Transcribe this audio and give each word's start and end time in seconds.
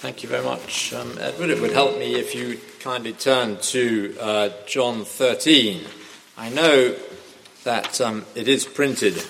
Thank 0.00 0.22
you 0.22 0.28
very 0.28 0.44
much, 0.44 0.92
um, 0.92 1.18
Edward. 1.20 1.50
It 1.50 1.60
would 1.60 1.72
help 1.72 1.98
me 1.98 2.14
if 2.14 2.32
you 2.32 2.60
kindly 2.78 3.12
turn 3.12 3.56
to 3.56 4.16
uh, 4.20 4.50
John 4.64 5.04
13. 5.04 5.84
I 6.36 6.50
know 6.50 6.94
that 7.64 8.00
um, 8.00 8.24
it 8.36 8.46
is 8.46 8.64
printed 8.64 9.20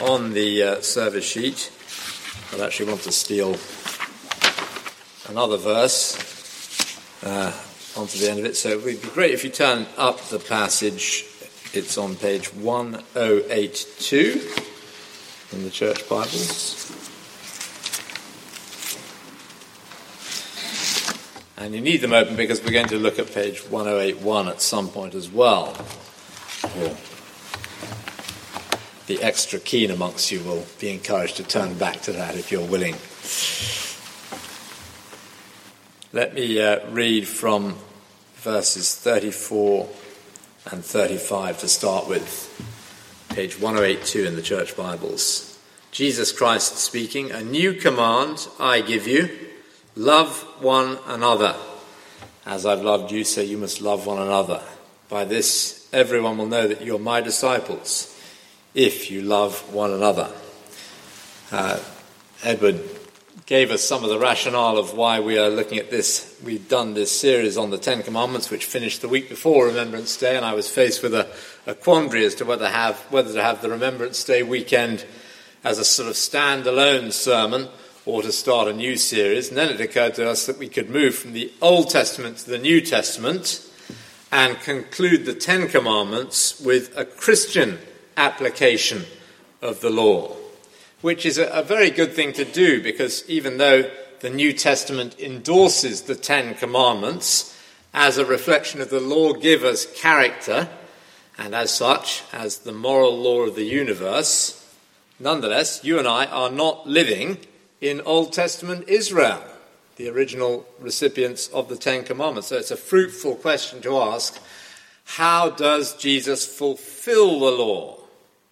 on 0.00 0.32
the 0.32 0.60
uh, 0.60 0.80
service 0.80 1.24
sheet, 1.24 1.70
but 2.50 2.60
I 2.60 2.66
actually 2.66 2.90
want 2.90 3.02
to 3.02 3.12
steal 3.12 3.56
another 5.28 5.56
verse 5.56 6.16
uh, 7.22 7.52
onto 7.96 8.18
the 8.18 8.28
end 8.28 8.40
of 8.40 8.44
it. 8.44 8.56
So 8.56 8.70
it 8.70 8.82
would 8.82 9.00
be 9.00 9.08
great 9.10 9.30
if 9.30 9.44
you 9.44 9.50
turn 9.50 9.86
up 9.96 10.20
the 10.22 10.40
passage. 10.40 11.26
It's 11.74 11.96
on 11.96 12.16
page 12.16 12.52
1082 12.52 14.50
in 15.52 15.62
the 15.62 15.70
church 15.70 16.08
Bibles. 16.08 17.01
And 21.62 21.76
you 21.76 21.80
need 21.80 21.98
them 21.98 22.12
open 22.12 22.34
because 22.34 22.60
we're 22.60 22.72
going 22.72 22.88
to 22.88 22.98
look 22.98 23.20
at 23.20 23.32
page 23.32 23.60
1081 23.60 24.48
at 24.48 24.60
some 24.60 24.88
point 24.88 25.14
as 25.14 25.30
well. 25.30 25.68
Or 26.80 26.96
the 29.06 29.22
extra 29.22 29.60
keen 29.60 29.92
amongst 29.92 30.32
you 30.32 30.40
will 30.40 30.66
be 30.80 30.90
encouraged 30.90 31.36
to 31.36 31.44
turn 31.44 31.78
back 31.78 32.00
to 32.00 32.12
that 32.14 32.34
if 32.34 32.50
you're 32.50 32.66
willing. 32.66 32.96
Let 36.12 36.34
me 36.34 36.60
uh, 36.60 36.84
read 36.90 37.28
from 37.28 37.76
verses 38.34 38.96
34 38.96 39.88
and 40.72 40.84
35 40.84 41.60
to 41.60 41.68
start 41.68 42.08
with, 42.08 42.50
page 43.28 43.60
1082 43.60 44.24
in 44.24 44.34
the 44.34 44.42
Church 44.42 44.76
Bibles. 44.76 45.60
Jesus 45.92 46.32
Christ 46.32 46.78
speaking, 46.78 47.30
A 47.30 47.40
new 47.40 47.72
command 47.72 48.48
I 48.58 48.80
give 48.80 49.06
you 49.06 49.30
Love 49.96 50.42
one 50.60 50.98
another. 51.06 51.54
As 52.46 52.64
I've 52.64 52.80
loved 52.80 53.12
you, 53.12 53.24
so 53.24 53.42
you 53.42 53.58
must 53.58 53.82
love 53.82 54.06
one 54.06 54.22
another. 54.22 54.62
By 55.10 55.26
this, 55.26 55.86
everyone 55.92 56.38
will 56.38 56.46
know 56.46 56.66
that 56.66 56.82
you're 56.82 56.98
my 56.98 57.20
disciples, 57.20 58.18
if 58.74 59.10
you 59.10 59.20
love 59.20 59.72
one 59.74 59.90
another. 59.90 60.30
Uh, 61.50 61.78
Edward 62.42 62.80
gave 63.44 63.70
us 63.70 63.84
some 63.84 64.02
of 64.02 64.08
the 64.08 64.18
rationale 64.18 64.78
of 64.78 64.94
why 64.94 65.20
we 65.20 65.36
are 65.36 65.50
looking 65.50 65.76
at 65.76 65.90
this. 65.90 66.40
We've 66.42 66.66
done 66.66 66.94
this 66.94 67.12
series 67.20 67.58
on 67.58 67.68
the 67.68 67.76
Ten 67.76 68.02
Commandments, 68.02 68.50
which 68.50 68.64
finished 68.64 69.02
the 69.02 69.08
week 69.08 69.28
before 69.28 69.66
Remembrance 69.66 70.16
Day, 70.16 70.36
and 70.36 70.44
I 70.44 70.54
was 70.54 70.70
faced 70.70 71.02
with 71.02 71.12
a, 71.12 71.30
a 71.66 71.74
quandary 71.74 72.24
as 72.24 72.34
to 72.36 72.46
whether, 72.46 72.70
have, 72.70 72.96
whether 73.10 73.34
to 73.34 73.42
have 73.42 73.60
the 73.60 73.68
Remembrance 73.68 74.24
Day 74.24 74.42
weekend 74.42 75.04
as 75.62 75.78
a 75.78 75.84
sort 75.84 76.08
of 76.08 76.14
standalone 76.14 77.12
sermon 77.12 77.68
or 78.04 78.22
to 78.22 78.32
start 78.32 78.68
a 78.68 78.72
new 78.72 78.96
series. 78.96 79.48
And 79.48 79.56
then 79.56 79.68
it 79.68 79.80
occurred 79.80 80.14
to 80.14 80.28
us 80.28 80.46
that 80.46 80.58
we 80.58 80.68
could 80.68 80.90
move 80.90 81.14
from 81.14 81.32
the 81.32 81.52
Old 81.60 81.90
Testament 81.90 82.38
to 82.38 82.50
the 82.50 82.58
New 82.58 82.80
Testament 82.80 83.68
and 84.30 84.58
conclude 84.60 85.24
the 85.24 85.34
Ten 85.34 85.68
Commandments 85.68 86.60
with 86.60 86.96
a 86.96 87.04
Christian 87.04 87.78
application 88.16 89.04
of 89.60 89.80
the 89.80 89.90
law, 89.90 90.34
which 91.00 91.24
is 91.24 91.38
a, 91.38 91.46
a 91.48 91.62
very 91.62 91.90
good 91.90 92.12
thing 92.12 92.32
to 92.32 92.44
do 92.44 92.82
because 92.82 93.28
even 93.28 93.58
though 93.58 93.90
the 94.20 94.30
New 94.30 94.52
Testament 94.52 95.18
endorses 95.18 96.02
the 96.02 96.14
Ten 96.14 96.54
Commandments 96.54 97.56
as 97.94 98.18
a 98.18 98.24
reflection 98.24 98.80
of 98.80 98.90
the 98.90 99.00
lawgiver's 99.00 99.86
character, 99.86 100.68
and 101.38 101.54
as 101.54 101.72
such, 101.72 102.22
as 102.32 102.58
the 102.58 102.72
moral 102.72 103.18
law 103.18 103.42
of 103.42 103.54
the 103.54 103.64
universe, 103.64 104.58
nonetheless, 105.18 105.84
you 105.84 105.98
and 105.98 106.08
I 106.08 106.26
are 106.26 106.50
not 106.50 106.86
living 106.86 107.38
in 107.82 108.00
Old 108.02 108.32
Testament 108.32 108.88
Israel, 108.88 109.42
the 109.96 110.08
original 110.08 110.64
recipients 110.78 111.48
of 111.48 111.68
the 111.68 111.76
Ten 111.76 112.04
Commandments. 112.04 112.48
So 112.48 112.56
it's 112.56 112.70
a 112.70 112.76
fruitful 112.76 113.34
question 113.34 113.82
to 113.82 113.98
ask 113.98 114.40
how 115.04 115.50
does 115.50 115.96
Jesus 115.96 116.46
fulfill 116.46 117.40
the 117.40 117.50
law? 117.50 117.98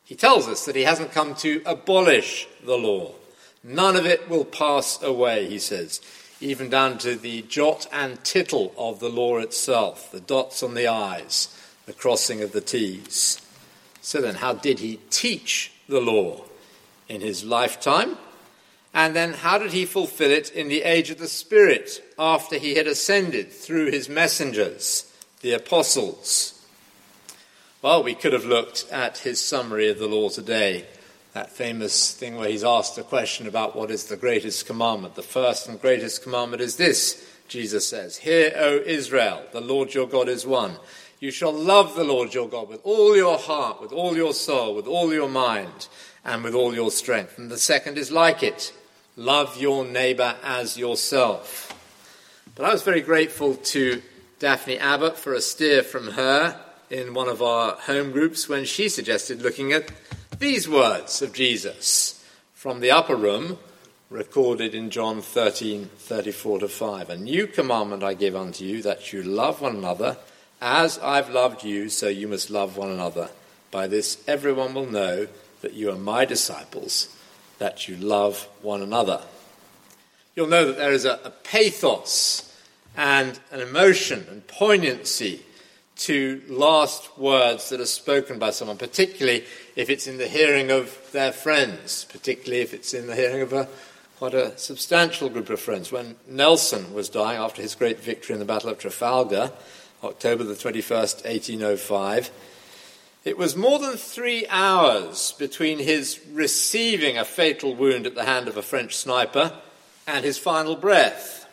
He 0.04 0.16
tells 0.16 0.48
us 0.48 0.66
that 0.66 0.74
he 0.74 0.82
hasn't 0.82 1.12
come 1.12 1.36
to 1.36 1.62
abolish 1.64 2.48
the 2.64 2.76
law. 2.76 3.12
None 3.62 3.94
of 3.94 4.04
it 4.04 4.28
will 4.28 4.44
pass 4.44 5.00
away, 5.00 5.48
he 5.48 5.60
says, 5.60 6.00
even 6.40 6.68
down 6.68 6.98
to 6.98 7.14
the 7.14 7.42
jot 7.42 7.86
and 7.92 8.22
tittle 8.24 8.74
of 8.76 8.98
the 8.98 9.08
law 9.08 9.38
itself, 9.38 10.10
the 10.10 10.20
dots 10.20 10.62
on 10.64 10.74
the 10.74 10.88
I's, 10.88 11.56
the 11.86 11.92
crossing 11.92 12.42
of 12.42 12.50
the 12.50 12.60
T's. 12.60 13.40
So 14.00 14.20
then, 14.20 14.36
how 14.36 14.54
did 14.54 14.80
he 14.80 14.98
teach 15.08 15.70
the 15.88 16.00
law? 16.00 16.42
In 17.08 17.20
his 17.20 17.44
lifetime, 17.44 18.16
and 18.92 19.14
then, 19.14 19.34
how 19.34 19.58
did 19.58 19.72
he 19.72 19.86
fulfill 19.86 20.32
it 20.32 20.50
in 20.50 20.68
the 20.68 20.82
age 20.82 21.10
of 21.10 21.18
the 21.18 21.28
Spirit 21.28 22.02
after 22.18 22.56
he 22.56 22.74
had 22.74 22.88
ascended 22.88 23.52
through 23.52 23.90
his 23.90 24.08
messengers, 24.08 25.12
the 25.42 25.52
apostles? 25.52 26.66
Well, 27.82 28.02
we 28.02 28.16
could 28.16 28.32
have 28.32 28.44
looked 28.44 28.86
at 28.90 29.18
his 29.18 29.40
summary 29.40 29.88
of 29.88 29.98
the 29.98 30.08
law 30.08 30.28
today, 30.28 30.86
that 31.34 31.50
famous 31.50 32.12
thing 32.12 32.36
where 32.36 32.50
he's 32.50 32.64
asked 32.64 32.98
a 32.98 33.04
question 33.04 33.46
about 33.46 33.76
what 33.76 33.92
is 33.92 34.06
the 34.06 34.16
greatest 34.16 34.66
commandment. 34.66 35.14
The 35.14 35.22
first 35.22 35.68
and 35.68 35.80
greatest 35.80 36.24
commandment 36.24 36.60
is 36.60 36.76
this, 36.76 37.24
Jesus 37.46 37.86
says 37.86 38.16
Hear, 38.18 38.52
O 38.56 38.78
Israel, 38.78 39.44
the 39.52 39.60
Lord 39.60 39.94
your 39.94 40.08
God 40.08 40.28
is 40.28 40.44
one. 40.44 40.76
You 41.20 41.30
shall 41.30 41.52
love 41.52 41.94
the 41.94 42.04
Lord 42.04 42.34
your 42.34 42.48
God 42.48 42.68
with 42.68 42.80
all 42.82 43.14
your 43.14 43.38
heart, 43.38 43.80
with 43.80 43.92
all 43.92 44.16
your 44.16 44.34
soul, 44.34 44.74
with 44.74 44.86
all 44.86 45.12
your 45.12 45.28
mind, 45.28 45.86
and 46.24 46.42
with 46.42 46.54
all 46.54 46.74
your 46.74 46.90
strength. 46.90 47.38
And 47.38 47.50
the 47.50 47.58
second 47.58 47.96
is 47.96 48.10
like 48.10 48.42
it 48.42 48.72
love 49.16 49.60
your 49.60 49.84
neighbour 49.84 50.36
as 50.42 50.76
yourself. 50.76 51.76
But 52.54 52.66
I 52.66 52.72
was 52.72 52.82
very 52.82 53.00
grateful 53.00 53.54
to 53.54 54.02
Daphne 54.38 54.78
Abbott 54.78 55.18
for 55.18 55.34
a 55.34 55.40
steer 55.40 55.82
from 55.82 56.12
her 56.12 56.60
in 56.90 57.14
one 57.14 57.28
of 57.28 57.42
our 57.42 57.72
home 57.72 58.10
groups 58.10 58.48
when 58.48 58.64
she 58.64 58.88
suggested 58.88 59.42
looking 59.42 59.72
at 59.72 59.90
these 60.38 60.68
words 60.68 61.22
of 61.22 61.32
Jesus 61.32 62.24
from 62.54 62.80
the 62.80 62.90
upper 62.90 63.16
room, 63.16 63.58
recorded 64.10 64.74
in 64.74 64.90
John 64.90 65.22
13 65.22 65.86
34 65.96 66.60
to 66.60 66.68
5. 66.68 67.10
A 67.10 67.16
new 67.16 67.46
commandment 67.46 68.02
I 68.02 68.14
give 68.14 68.34
unto 68.34 68.64
you, 68.64 68.82
that 68.82 69.12
you 69.12 69.22
love 69.22 69.60
one 69.60 69.76
another. 69.76 70.16
As 70.60 70.98
I've 70.98 71.30
loved 71.30 71.64
you, 71.64 71.88
so 71.88 72.08
you 72.08 72.28
must 72.28 72.50
love 72.50 72.76
one 72.76 72.90
another. 72.90 73.30
By 73.70 73.86
this, 73.86 74.22
everyone 74.26 74.74
will 74.74 74.86
know 74.86 75.28
that 75.62 75.74
you 75.74 75.90
are 75.90 75.96
my 75.96 76.24
disciples 76.24 77.16
that 77.60 77.86
you 77.86 77.96
love 77.96 78.48
one 78.62 78.82
another. 78.82 79.20
You'll 80.34 80.48
know 80.48 80.64
that 80.66 80.78
there 80.78 80.92
is 80.92 81.04
a, 81.04 81.20
a 81.24 81.30
pathos 81.30 82.58
and 82.96 83.38
an 83.52 83.60
emotion 83.60 84.26
and 84.30 84.46
poignancy 84.48 85.42
to 85.96 86.42
last 86.48 87.18
words 87.18 87.68
that 87.68 87.78
are 87.78 87.86
spoken 87.86 88.38
by 88.38 88.50
someone, 88.50 88.78
particularly 88.78 89.44
if 89.76 89.90
it's 89.90 90.06
in 90.06 90.16
the 90.16 90.26
hearing 90.26 90.70
of 90.70 90.98
their 91.12 91.30
friends, 91.30 92.06
particularly 92.10 92.62
if 92.62 92.72
it's 92.72 92.94
in 92.94 93.06
the 93.06 93.14
hearing 93.14 93.42
of 93.42 93.52
a 93.52 93.68
quite 94.18 94.32
a 94.32 94.56
substantial 94.58 95.28
group 95.28 95.50
of 95.50 95.60
friends. 95.60 95.92
When 95.92 96.16
Nelson 96.26 96.94
was 96.94 97.10
dying 97.10 97.38
after 97.38 97.60
his 97.60 97.74
great 97.74 98.00
victory 98.00 98.32
in 98.32 98.38
the 98.38 98.46
Battle 98.46 98.70
of 98.70 98.78
Trafalgar, 98.78 99.52
October 100.02 100.44
the 100.44 100.54
21st, 100.54 101.24
1805, 101.24 102.30
it 103.24 103.36
was 103.36 103.54
more 103.54 103.78
than 103.78 103.96
three 103.96 104.46
hours 104.48 105.32
between 105.38 105.78
his 105.78 106.20
receiving 106.32 107.18
a 107.18 107.24
fatal 107.24 107.74
wound 107.74 108.06
at 108.06 108.14
the 108.14 108.24
hand 108.24 108.48
of 108.48 108.56
a 108.56 108.62
French 108.62 108.96
sniper 108.96 109.52
and 110.06 110.24
his 110.24 110.38
final 110.38 110.74
breath. 110.74 111.46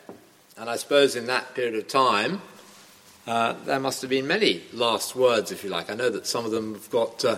And 0.57 0.69
I 0.69 0.77
suppose 0.77 1.15
in 1.15 1.27
that 1.27 1.53
period 1.55 1.75
of 1.75 1.87
time, 1.87 2.41
uh, 3.27 3.53
there 3.65 3.79
must 3.79 4.01
have 4.01 4.09
been 4.09 4.27
many 4.27 4.63
last 4.71 5.13
words, 5.13 5.51
if 5.51 5.63
you 5.63 5.69
like. 5.69 5.89
I 5.89 5.95
know 5.95 6.09
that 6.09 6.25
some 6.25 6.45
of 6.45 6.51
them 6.51 6.73
have 6.73 6.89
got 6.89 7.25
uh, 7.25 7.37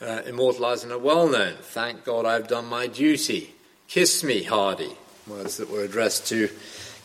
uh, 0.00 0.22
immortalized 0.24 0.84
and 0.84 0.92
are 0.92 0.98
well 0.98 1.28
known. 1.28 1.54
Thank 1.60 2.04
God 2.04 2.24
I've 2.24 2.46
done 2.46 2.66
my 2.66 2.86
duty. 2.86 3.52
Kiss 3.88 4.22
me, 4.22 4.44
Hardy. 4.44 4.96
Words 5.26 5.56
that 5.56 5.68
were 5.68 5.82
addressed 5.82 6.28
to 6.28 6.48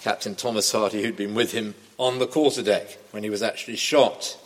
Captain 0.02 0.36
Thomas 0.36 0.72
Hardy, 0.72 1.02
who'd 1.02 1.18
been 1.18 1.34
with 1.34 1.52
him 1.52 1.74
on 1.98 2.20
the 2.20 2.28
quarterdeck 2.28 2.98
when 3.10 3.24
he 3.24 3.32
was 3.32 3.42
actually 3.42 3.78
shot 3.78 4.38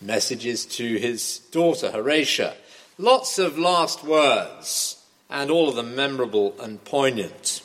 messages 0.00 0.66
to 0.66 0.96
his 0.96 1.38
daughter, 1.50 1.90
Horatia. 1.90 2.54
Lots 2.98 3.38
of 3.38 3.58
last 3.58 4.04
words, 4.04 5.02
and 5.28 5.50
all 5.50 5.68
of 5.68 5.76
them 5.76 5.96
memorable 5.96 6.54
and 6.60 6.84
poignant. 6.84 7.62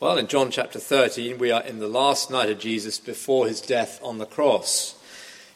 Well, 0.00 0.18
in 0.18 0.26
John 0.26 0.50
chapter 0.50 0.78
13, 0.78 1.38
we 1.38 1.50
are 1.50 1.62
in 1.62 1.78
the 1.78 1.88
last 1.88 2.30
night 2.30 2.50
of 2.50 2.58
Jesus 2.58 2.98
before 2.98 3.46
his 3.46 3.60
death 3.60 4.00
on 4.02 4.18
the 4.18 4.26
cross. 4.26 4.96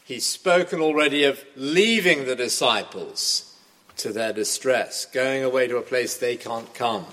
He's 0.05 0.25
spoken 0.25 0.79
already 0.79 1.23
of 1.23 1.43
leaving 1.55 2.25
the 2.25 2.35
disciples 2.35 3.55
to 3.97 4.11
their 4.11 4.33
distress, 4.33 5.05
going 5.05 5.43
away 5.43 5.67
to 5.67 5.77
a 5.77 5.83
place 5.83 6.15
they 6.15 6.37
can't 6.37 6.73
come. 6.73 7.05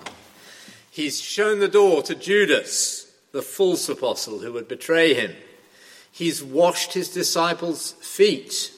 He's 0.90 1.20
shown 1.20 1.58
the 1.58 1.68
door 1.68 2.02
to 2.04 2.14
Judas, 2.14 3.12
the 3.32 3.42
false 3.42 3.86
apostle 3.88 4.38
who 4.38 4.52
would 4.54 4.66
betray 4.66 5.12
him. 5.12 5.34
He's 6.16 6.42
washed 6.42 6.94
his 6.94 7.10
disciples' 7.10 7.92
feet. 8.00 8.72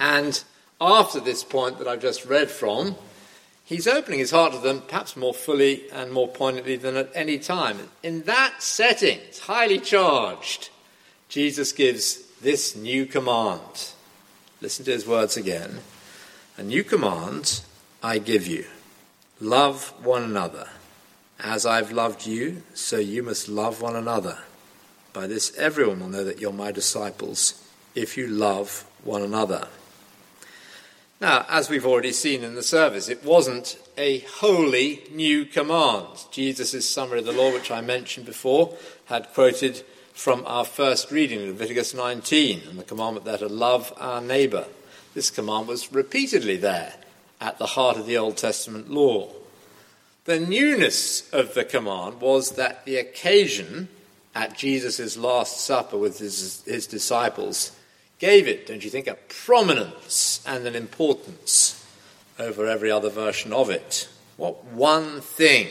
And 0.00 0.42
after 0.80 1.20
this 1.20 1.44
point 1.44 1.78
that 1.78 1.86
I've 1.86 2.02
just 2.02 2.24
read 2.24 2.50
from, 2.50 2.96
he's 3.64 3.86
opening 3.86 4.18
his 4.18 4.32
heart 4.32 4.52
to 4.52 4.58
them 4.58 4.80
perhaps 4.80 5.16
more 5.16 5.32
fully 5.32 5.88
and 5.92 6.10
more 6.10 6.26
poignantly 6.26 6.74
than 6.74 6.96
at 6.96 7.12
any 7.14 7.38
time. 7.38 7.88
In 8.02 8.22
that 8.22 8.56
setting, 8.58 9.20
it's 9.28 9.38
highly 9.38 9.78
charged, 9.78 10.70
Jesus 11.28 11.70
gives 11.70 12.16
this 12.40 12.74
new 12.74 13.06
command. 13.06 13.92
Listen 14.60 14.84
to 14.86 14.90
his 14.90 15.06
words 15.06 15.36
again. 15.36 15.78
A 16.56 16.64
new 16.64 16.82
command 16.82 17.60
I 18.02 18.18
give 18.18 18.48
you 18.48 18.64
love 19.40 19.92
one 20.04 20.24
another. 20.24 20.68
As 21.38 21.64
I've 21.64 21.92
loved 21.92 22.26
you, 22.26 22.64
so 22.74 22.98
you 22.98 23.22
must 23.22 23.48
love 23.48 23.80
one 23.80 23.94
another. 23.94 24.38
By 25.12 25.26
this, 25.26 25.54
everyone 25.56 26.00
will 26.00 26.08
know 26.08 26.24
that 26.24 26.40
you're 26.40 26.52
my 26.52 26.72
disciples 26.72 27.62
if 27.94 28.16
you 28.16 28.26
love 28.26 28.86
one 29.04 29.22
another. 29.22 29.68
Now, 31.20 31.46
as 31.48 31.68
we've 31.68 31.86
already 31.86 32.12
seen 32.12 32.42
in 32.42 32.54
the 32.54 32.62
service, 32.62 33.08
it 33.08 33.24
wasn't 33.24 33.78
a 33.96 34.20
wholly 34.20 35.02
new 35.12 35.44
command. 35.44 36.06
Jesus' 36.32 36.88
summary 36.88 37.20
of 37.20 37.26
the 37.26 37.32
law, 37.32 37.52
which 37.52 37.70
I 37.70 37.80
mentioned 37.80 38.26
before, 38.26 38.74
had 39.04 39.32
quoted 39.32 39.84
from 40.14 40.42
our 40.46 40.64
first 40.64 41.10
reading, 41.10 41.40
Leviticus 41.40 41.94
19, 41.94 42.62
and 42.68 42.78
the 42.78 42.84
commandment 42.84 43.24
there 43.24 43.38
to 43.38 43.48
love 43.48 43.92
our 43.98 44.20
neighbour. 44.20 44.66
This 45.14 45.30
command 45.30 45.68
was 45.68 45.92
repeatedly 45.92 46.56
there 46.56 46.94
at 47.40 47.58
the 47.58 47.66
heart 47.66 47.98
of 47.98 48.06
the 48.06 48.16
Old 48.18 48.36
Testament 48.36 48.90
law. 48.90 49.28
The 50.24 50.40
newness 50.40 51.30
of 51.32 51.54
the 51.54 51.64
command 51.64 52.20
was 52.20 52.52
that 52.52 52.84
the 52.84 52.96
occasion 52.96 53.88
at 54.34 54.56
Jesus' 54.56 55.16
Last 55.16 55.60
Supper 55.60 55.96
with 55.96 56.18
his, 56.18 56.62
his 56.64 56.86
disciples 56.86 57.72
gave 58.18 58.46
it, 58.46 58.66
don't 58.66 58.84
you 58.84 58.90
think, 58.90 59.06
a 59.06 59.14
prominence 59.28 60.42
and 60.46 60.66
an 60.66 60.74
importance 60.74 61.84
over 62.38 62.66
every 62.66 62.90
other 62.90 63.10
version 63.10 63.52
of 63.52 63.68
it. 63.68 64.08
What 64.36 64.64
one 64.64 65.20
thing 65.20 65.68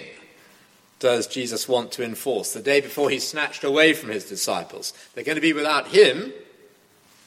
does 1.00 1.28
Jesus 1.28 1.68
want 1.68 1.92
to 1.94 2.04
enforce? 2.04 2.54
The 2.54 2.62
day 2.62 2.81
before 2.81 3.10
he 3.10 3.19
snatched 3.19 3.63
away 3.63 3.94
from 3.94 4.10
his 4.10 4.25
disciples. 4.25 4.94
They're 5.14 5.24
going 5.24 5.38
to 5.38 5.42
be 5.42 5.54
without 5.54 5.88
him, 5.88 6.31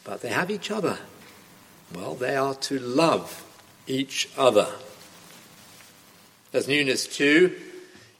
but 0.05 0.21
they 0.21 0.29
have 0.29 0.51
each 0.51 0.71
other. 0.71 0.99
Well, 1.93 2.15
they 2.15 2.37
are 2.37 2.55
to 2.55 2.79
love 2.79 3.45
each 3.87 4.29
other. 4.37 4.69
There's 6.53 6.69
newness 6.69 7.09
too 7.09 7.57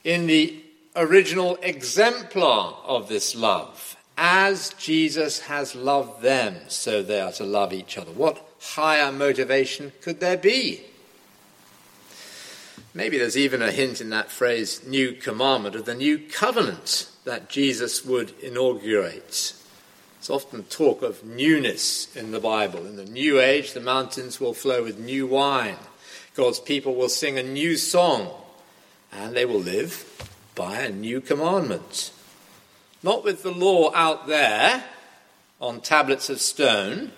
in 0.03 0.27
the 0.27 0.64
original 0.97 1.57
exemplar 1.63 2.75
of 2.85 3.09
this 3.09 3.35
love. 3.35 3.97
As 4.17 4.73
Jesus 4.75 5.41
has 5.41 5.75
loved 5.75 6.23
them, 6.23 6.57
so 6.69 7.03
they 7.03 7.21
are 7.21 7.33
to 7.33 7.45
love 7.45 7.73
each 7.73 7.99
other. 7.99 8.13
What 8.13 8.47
higher 8.61 9.11
motivation 9.11 9.93
could 10.01 10.21
there 10.21 10.37
be? 10.37 10.83
Maybe 12.97 13.19
there's 13.19 13.37
even 13.37 13.61
a 13.61 13.73
hint 13.73 14.01
in 14.01 14.11
that 14.11 14.31
phrase, 14.31 14.87
new 14.87 15.15
commandment, 15.15 15.75
of 15.75 15.85
the 15.85 15.97
new 15.97 16.17
covenant 16.17 17.11
that 17.25 17.49
Jesus 17.49 18.05
would 18.05 18.33
inaugurate. 18.41 19.55
It's 20.19 20.31
often 20.31 20.63
talk 20.65 21.03
of 21.03 21.25
newness 21.25 22.15
in 22.15 22.31
the 22.31 22.39
Bible. 22.39 22.87
In 22.87 22.95
the 22.97 23.05
new 23.05 23.41
age, 23.41 23.73
the 23.73 23.81
mountains 23.81 24.41
will 24.41 24.55
flow 24.55 24.85
with 24.85 24.99
new 24.99 25.27
wine. 25.27 25.77
God's 26.37 26.61
people 26.61 26.95
will 26.95 27.09
sing 27.09 27.37
a 27.37 27.43
new 27.43 27.77
song, 27.77 28.31
and 29.13 29.35
they 29.35 29.45
will 29.45 29.61
live 29.61 30.09
by 30.55 30.81
a 30.81 30.91
new 30.91 31.21
commandment. 31.21 32.13
Not 33.03 33.25
with 33.25 33.43
the 33.43 33.51
law 33.51 33.93
out 33.95 34.27
there 34.27 34.85
on 35.61 35.81
tablets 35.81 36.31
of 36.31 36.41
stone, 36.41 37.13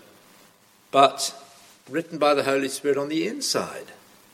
but 0.91 1.35
written 1.89 2.19
by 2.19 2.35
the 2.35 2.45
Holy 2.45 2.69
Spirit 2.69 2.99
on 2.99 3.09
the 3.09 3.27
inside 3.27 3.87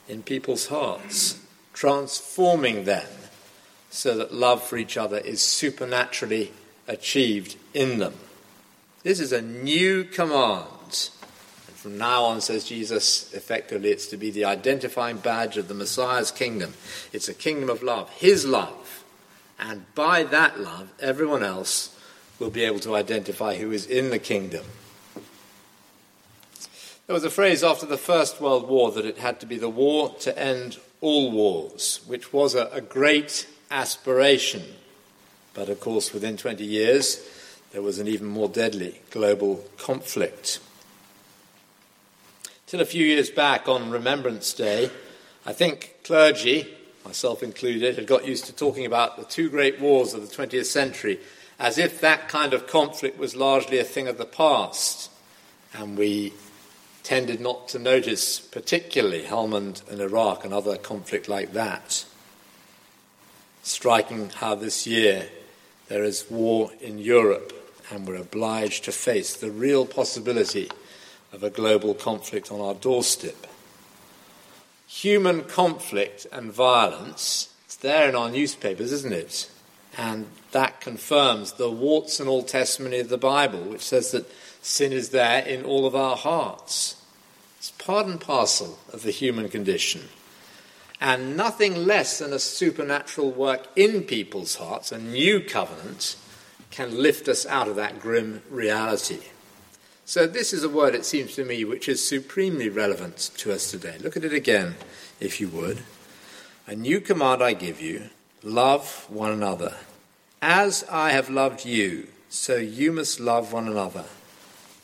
in 0.07 0.23
people's 0.23 0.67
hearts, 0.67 1.39
transforming 1.73 2.85
them 2.85 3.07
so 3.89 4.17
that 4.17 4.33
love 4.33 4.63
for 4.63 4.77
each 4.77 4.97
other 4.97 5.17
is 5.17 5.41
supernaturally 5.41 6.51
achieved 6.87 7.55
in 7.73 7.99
them. 7.99 8.13
This 9.03 9.19
is 9.19 9.31
a 9.31 9.41
new 9.41 10.03
command. 10.03 11.09
From 11.83 11.97
now 11.97 12.23
on, 12.23 12.39
says 12.39 12.63
Jesus, 12.63 13.33
effectively, 13.33 13.89
it's 13.89 14.07
to 14.07 14.15
be 14.15 14.31
the 14.31 14.45
identifying 14.45 15.17
badge 15.17 15.57
of 15.57 15.67
the 15.67 15.73
Messiah's 15.73 16.31
kingdom. 16.31 16.75
It's 17.11 17.27
a 17.27 17.33
kingdom 17.33 17.69
of 17.69 17.83
love, 17.83 18.09
his 18.11 18.45
love. 18.45 19.03
And 19.59 19.93
by 19.93 20.23
that 20.23 20.61
love, 20.61 20.93
everyone 21.01 21.43
else 21.43 21.93
will 22.39 22.51
be 22.51 22.63
able 22.63 22.79
to 22.79 22.95
identify 22.95 23.57
who 23.57 23.73
is 23.73 23.85
in 23.85 24.11
the 24.11 24.17
kingdom. 24.17 24.63
There 27.05 27.13
was 27.13 27.25
a 27.25 27.29
phrase 27.29 27.65
after 27.65 27.85
the 27.85 27.97
First 27.97 28.39
World 28.39 28.69
War 28.69 28.93
that 28.93 29.05
it 29.05 29.17
had 29.17 29.41
to 29.41 29.45
be 29.45 29.57
the 29.57 29.67
war 29.67 30.15
to 30.21 30.39
end 30.39 30.77
all 31.01 31.33
wars, 31.33 31.99
which 32.07 32.31
was 32.31 32.55
a, 32.55 32.67
a 32.67 32.79
great 32.79 33.45
aspiration. 33.69 34.63
But 35.53 35.67
of 35.67 35.81
course, 35.81 36.13
within 36.13 36.37
20 36.37 36.63
years, 36.63 37.27
there 37.73 37.81
was 37.81 37.99
an 37.99 38.07
even 38.07 38.27
more 38.27 38.47
deadly 38.47 39.01
global 39.11 39.65
conflict. 39.77 40.61
Till 42.73 42.81
a 42.81 42.85
few 42.85 43.05
years 43.05 43.29
back 43.29 43.69
on 43.69 43.91
Remembrance 43.91 44.51
Day, 44.51 44.89
I 45.45 45.53
think 45.53 45.97
clergy, 46.03 46.67
myself 47.05 47.43
included, 47.43 47.97
had 47.97 48.07
got 48.07 48.25
used 48.25 48.45
to 48.45 48.51
talking 48.51 48.87
about 48.87 49.15
the 49.15 49.25
two 49.25 49.51
great 49.51 49.79
wars 49.79 50.15
of 50.15 50.27
the 50.27 50.35
20th 50.35 50.65
century 50.65 51.19
as 51.59 51.77
if 51.77 52.01
that 52.01 52.27
kind 52.27 52.51
of 52.51 52.65
conflict 52.65 53.19
was 53.19 53.35
largely 53.35 53.77
a 53.77 53.83
thing 53.83 54.07
of 54.07 54.17
the 54.17 54.25
past. 54.25 55.11
And 55.75 55.95
we 55.95 56.33
tended 57.03 57.39
not 57.39 57.67
to 57.67 57.77
notice, 57.77 58.39
particularly 58.39 59.21
Helmand 59.21 59.87
and 59.87 60.01
Iraq 60.01 60.43
and 60.43 60.51
other 60.51 60.75
conflict 60.75 61.29
like 61.29 61.53
that. 61.53 62.05
Striking 63.61 64.31
how 64.31 64.55
this 64.55 64.87
year 64.87 65.29
there 65.89 66.03
is 66.03 66.25
war 66.27 66.71
in 66.81 66.97
Europe 66.97 67.53
and 67.91 68.07
we're 68.07 68.15
obliged 68.15 68.85
to 68.85 68.91
face 68.91 69.35
the 69.35 69.51
real 69.51 69.85
possibility 69.85 70.71
of 71.33 71.43
a 71.43 71.49
global 71.49 71.93
conflict 71.93 72.51
on 72.51 72.61
our 72.61 72.73
doorstep. 72.73 73.47
Human 74.87 75.43
conflict 75.43 76.25
and 76.31 76.53
violence, 76.53 77.53
it's 77.65 77.75
there 77.75 78.07
in 78.07 78.15
our 78.15 78.29
newspapers, 78.29 78.93
isn't 78.93 79.13
it? 79.13 79.49
And 79.97 80.27
that 80.51 80.79
confirms 80.79 81.53
the 81.53 81.69
warts 81.69 82.19
and 82.19 82.29
all 82.29 82.43
testimony 82.43 82.99
of 82.99 83.09
the 83.09 83.17
Bible, 83.17 83.59
which 83.59 83.81
says 83.81 84.11
that 84.11 84.31
Sin 84.63 84.93
is 84.93 85.09
there 85.09 85.45
in 85.45 85.65
all 85.65 85.85
of 85.85 85.93
our 85.93 86.15
hearts. 86.15 86.95
It's 87.57 87.71
part 87.71 88.07
and 88.07 88.19
parcel 88.19 88.79
of 88.93 89.03
the 89.03 89.11
human 89.11 89.49
condition. 89.49 90.07
And 91.01 91.35
nothing 91.35 91.85
less 91.85 92.19
than 92.19 92.31
a 92.31 92.39
supernatural 92.39 93.31
work 93.31 93.67
in 93.75 94.03
people's 94.03 94.55
hearts, 94.55 94.93
a 94.93 94.97
new 94.97 95.41
covenant, 95.41 96.15
can 96.71 96.97
lift 96.97 97.27
us 97.27 97.45
out 97.45 97.67
of 97.67 97.75
that 97.75 97.99
grim 97.99 98.41
reality. 98.49 99.19
So, 100.05 100.27
this 100.27 100.51
is 100.51 100.63
a 100.63 100.69
word, 100.69 100.95
it 100.95 101.05
seems 101.05 101.33
to 101.35 101.45
me, 101.45 101.63
which 101.63 101.87
is 101.87 102.05
supremely 102.05 102.67
relevant 102.67 103.31
to 103.37 103.53
us 103.53 103.71
today. 103.71 103.97
Look 104.01 104.17
at 104.17 104.25
it 104.25 104.33
again, 104.33 104.75
if 105.21 105.39
you 105.39 105.47
would. 105.47 105.83
A 106.67 106.75
new 106.75 106.99
command 106.99 107.41
I 107.41 107.53
give 107.53 107.79
you 107.79 108.09
love 108.43 109.05
one 109.09 109.31
another. 109.31 109.75
As 110.41 110.83
I 110.91 111.11
have 111.11 111.29
loved 111.29 111.65
you, 111.65 112.07
so 112.29 112.57
you 112.57 112.91
must 112.91 113.21
love 113.21 113.53
one 113.53 113.67
another. 113.67 114.03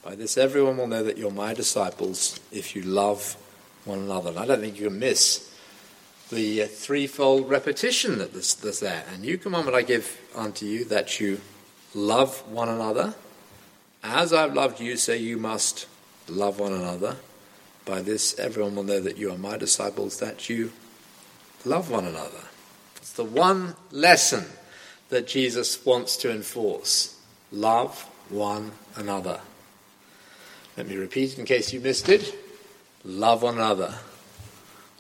By 0.04 0.16
this, 0.16 0.38
everyone 0.38 0.78
will 0.78 0.88
know 0.88 1.04
that 1.04 1.18
you're 1.18 1.32
my 1.32 1.54
disciples 1.54 2.40
if 2.52 2.76
you 2.76 2.82
love 2.82 3.36
one 3.84 4.00
another. 4.00 4.30
And 4.30 4.40
I 4.40 4.46
don't 4.46 4.62
think 4.62 4.80
you 4.80 4.88
can 4.88 5.00
miss 5.00 5.54
the 6.30 6.64
uh, 6.64 6.68
threefold 6.68 7.50
repetition 7.50 8.20
that 8.20 8.32
there's, 8.32 8.56
there's 8.56 8.80
there. 8.80 9.04
A 9.14 9.18
new 9.18 9.38
commandment 9.38 9.76
I 9.76 9.82
give 9.82 10.18
unto 10.36 10.66
you 10.66 10.86
that 10.86 11.20
you 11.20 11.42
love 11.94 12.40
one 12.50 12.70
another. 12.70 13.16
As 14.03 14.34
I've 14.34 14.53
loved 14.53 14.79
you, 14.79 14.96
so 14.98 15.13
you 15.13 15.38
must 15.38 15.88
love 16.27 16.60
one 16.60 16.74
another. 16.74 17.18
By 17.86 18.01
this, 18.01 18.38
everyone 18.39 18.75
will 18.75 18.84
know 18.84 19.00
that 19.00 19.18
you 19.18 19.32
are 19.32 19.38
my 19.38 19.58
disciples, 19.58 20.20
that 20.20 20.50
you 20.50 20.72
love 21.65 21.89
one 21.89 22.06
another. 22.06 22.44
It's 22.98 23.13
the 23.13 23.24
one 23.24 23.75
lesson 23.91 24.46
that 25.10 25.27
Jesus 25.27 25.86
wants 25.86 26.15
to 26.18 26.32
enforce 26.32 27.20
love 27.51 28.03
one 28.29 28.72
another. 28.96 29.41
Let 30.77 30.88
me 30.88 30.96
repeat 30.96 31.38
in 31.38 31.46
case 31.46 31.74
you 31.74 31.79
missed 31.79 32.10
it. 32.10 32.34
Love 33.03 33.41
one 33.44 33.56
another. 33.56 33.96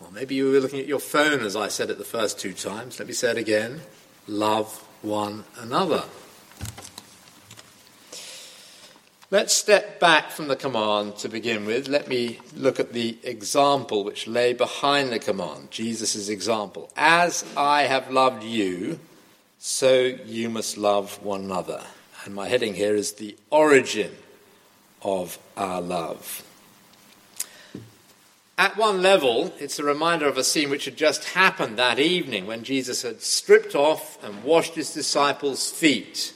Or 0.01 0.11
maybe 0.11 0.35
you 0.35 0.51
were 0.51 0.59
looking 0.59 0.79
at 0.79 0.87
your 0.87 0.99
phone 0.99 1.41
as 1.41 1.55
I 1.55 1.67
said 1.67 1.89
it 1.89 1.97
the 1.97 2.03
first 2.03 2.39
two 2.39 2.53
times. 2.53 2.99
Let 2.99 3.07
me 3.07 3.13
say 3.13 3.31
it 3.31 3.37
again. 3.37 3.81
Love 4.27 4.85
one 5.01 5.43
another. 5.57 6.03
Let's 9.31 9.53
step 9.53 9.99
back 9.99 10.31
from 10.31 10.47
the 10.47 10.55
command 10.55 11.17
to 11.17 11.29
begin 11.29 11.67
with. 11.67 11.87
Let 11.87 12.07
me 12.07 12.39
look 12.55 12.79
at 12.79 12.93
the 12.93 13.15
example 13.21 14.03
which 14.03 14.25
lay 14.25 14.53
behind 14.53 15.11
the 15.11 15.19
command, 15.19 15.69
Jesus' 15.69 16.29
example. 16.29 16.89
As 16.97 17.45
I 17.55 17.83
have 17.83 18.09
loved 18.09 18.43
you, 18.43 18.99
so 19.59 20.01
you 20.01 20.49
must 20.49 20.79
love 20.79 21.21
one 21.21 21.41
another. 21.41 21.83
And 22.25 22.33
my 22.33 22.47
heading 22.47 22.73
here 22.73 22.95
is 22.95 23.13
the 23.13 23.37
origin 23.51 24.17
of 25.03 25.37
our 25.55 25.79
love. 25.79 26.43
At 28.57 28.77
one 28.77 29.03
level, 29.03 29.53
it's 29.59 29.77
a 29.77 29.83
reminder 29.83 30.25
of 30.25 30.39
a 30.39 30.43
scene 30.43 30.71
which 30.71 30.85
had 30.85 30.97
just 30.97 31.23
happened 31.35 31.77
that 31.77 31.99
evening 31.99 32.47
when 32.47 32.63
Jesus 32.63 33.03
had 33.03 33.21
stripped 33.21 33.75
off 33.75 34.17
and 34.23 34.43
washed 34.43 34.73
his 34.73 34.91
disciples' 34.91 35.69
feet. 35.69 36.33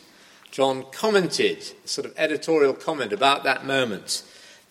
John 0.53 0.85
commented, 0.91 1.63
sort 1.83 2.05
of 2.05 2.13
editorial 2.15 2.75
comment 2.75 3.11
about 3.11 3.43
that 3.43 3.65
moment, 3.65 4.21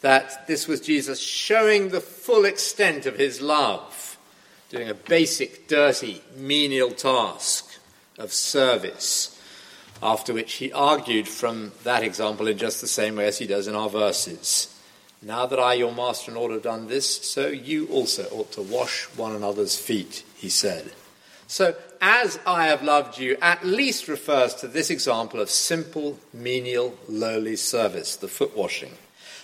that 0.01 0.47
this 0.47 0.69
was 0.69 0.81
Jesus 0.81 1.19
showing 1.19 1.89
the 1.89 2.01
full 2.01 2.45
extent 2.45 3.05
of 3.05 3.19
his 3.19 3.41
love, 3.41 4.17
doing 4.69 4.89
a 4.89 4.95
basic, 4.95 5.67
dirty, 5.67 6.23
menial 6.37 6.93
task 6.93 7.81
of 8.17 8.33
service. 8.33 9.37
After 10.01 10.33
which 10.33 10.53
he 10.53 10.73
argued 10.73 11.27
from 11.27 11.73
that 11.83 12.05
example 12.05 12.47
in 12.47 12.59
just 12.59 12.81
the 12.81 12.87
same 12.87 13.17
way 13.17 13.27
as 13.27 13.39
he 13.39 13.49
does 13.49 13.67
in 13.67 13.75
our 13.75 13.91
verses. 13.91 14.73
Now 15.21 15.47
that 15.47 15.59
I, 15.59 15.75
your 15.75 15.93
master 15.93 16.31
and 16.31 16.39
Lord, 16.39 16.53
have 16.53 16.63
done 16.63 16.87
this, 16.87 17.29
so 17.29 17.49
you 17.49 17.89
also 17.89 18.29
ought 18.31 18.53
to 18.53 18.63
wash 18.63 19.07
one 19.17 19.35
another's 19.35 19.77
feet, 19.77 20.23
he 20.37 20.49
said. 20.49 20.93
So, 21.49 21.75
as 22.03 22.41
I 22.45 22.67
have 22.67 22.83
loved 22.83 23.19
you, 23.19 23.37
at 23.41 23.65
least 23.65 24.09
refers 24.09 24.57
to 24.57 24.67
this 24.67 24.91
example 24.91 25.41
of 25.41 25.49
simple, 25.49 26.19
menial, 26.35 26.99
lowly 27.09 27.55
service, 27.55 28.17
the 28.17 28.27
foot 28.27 28.57
washing. 28.57 28.91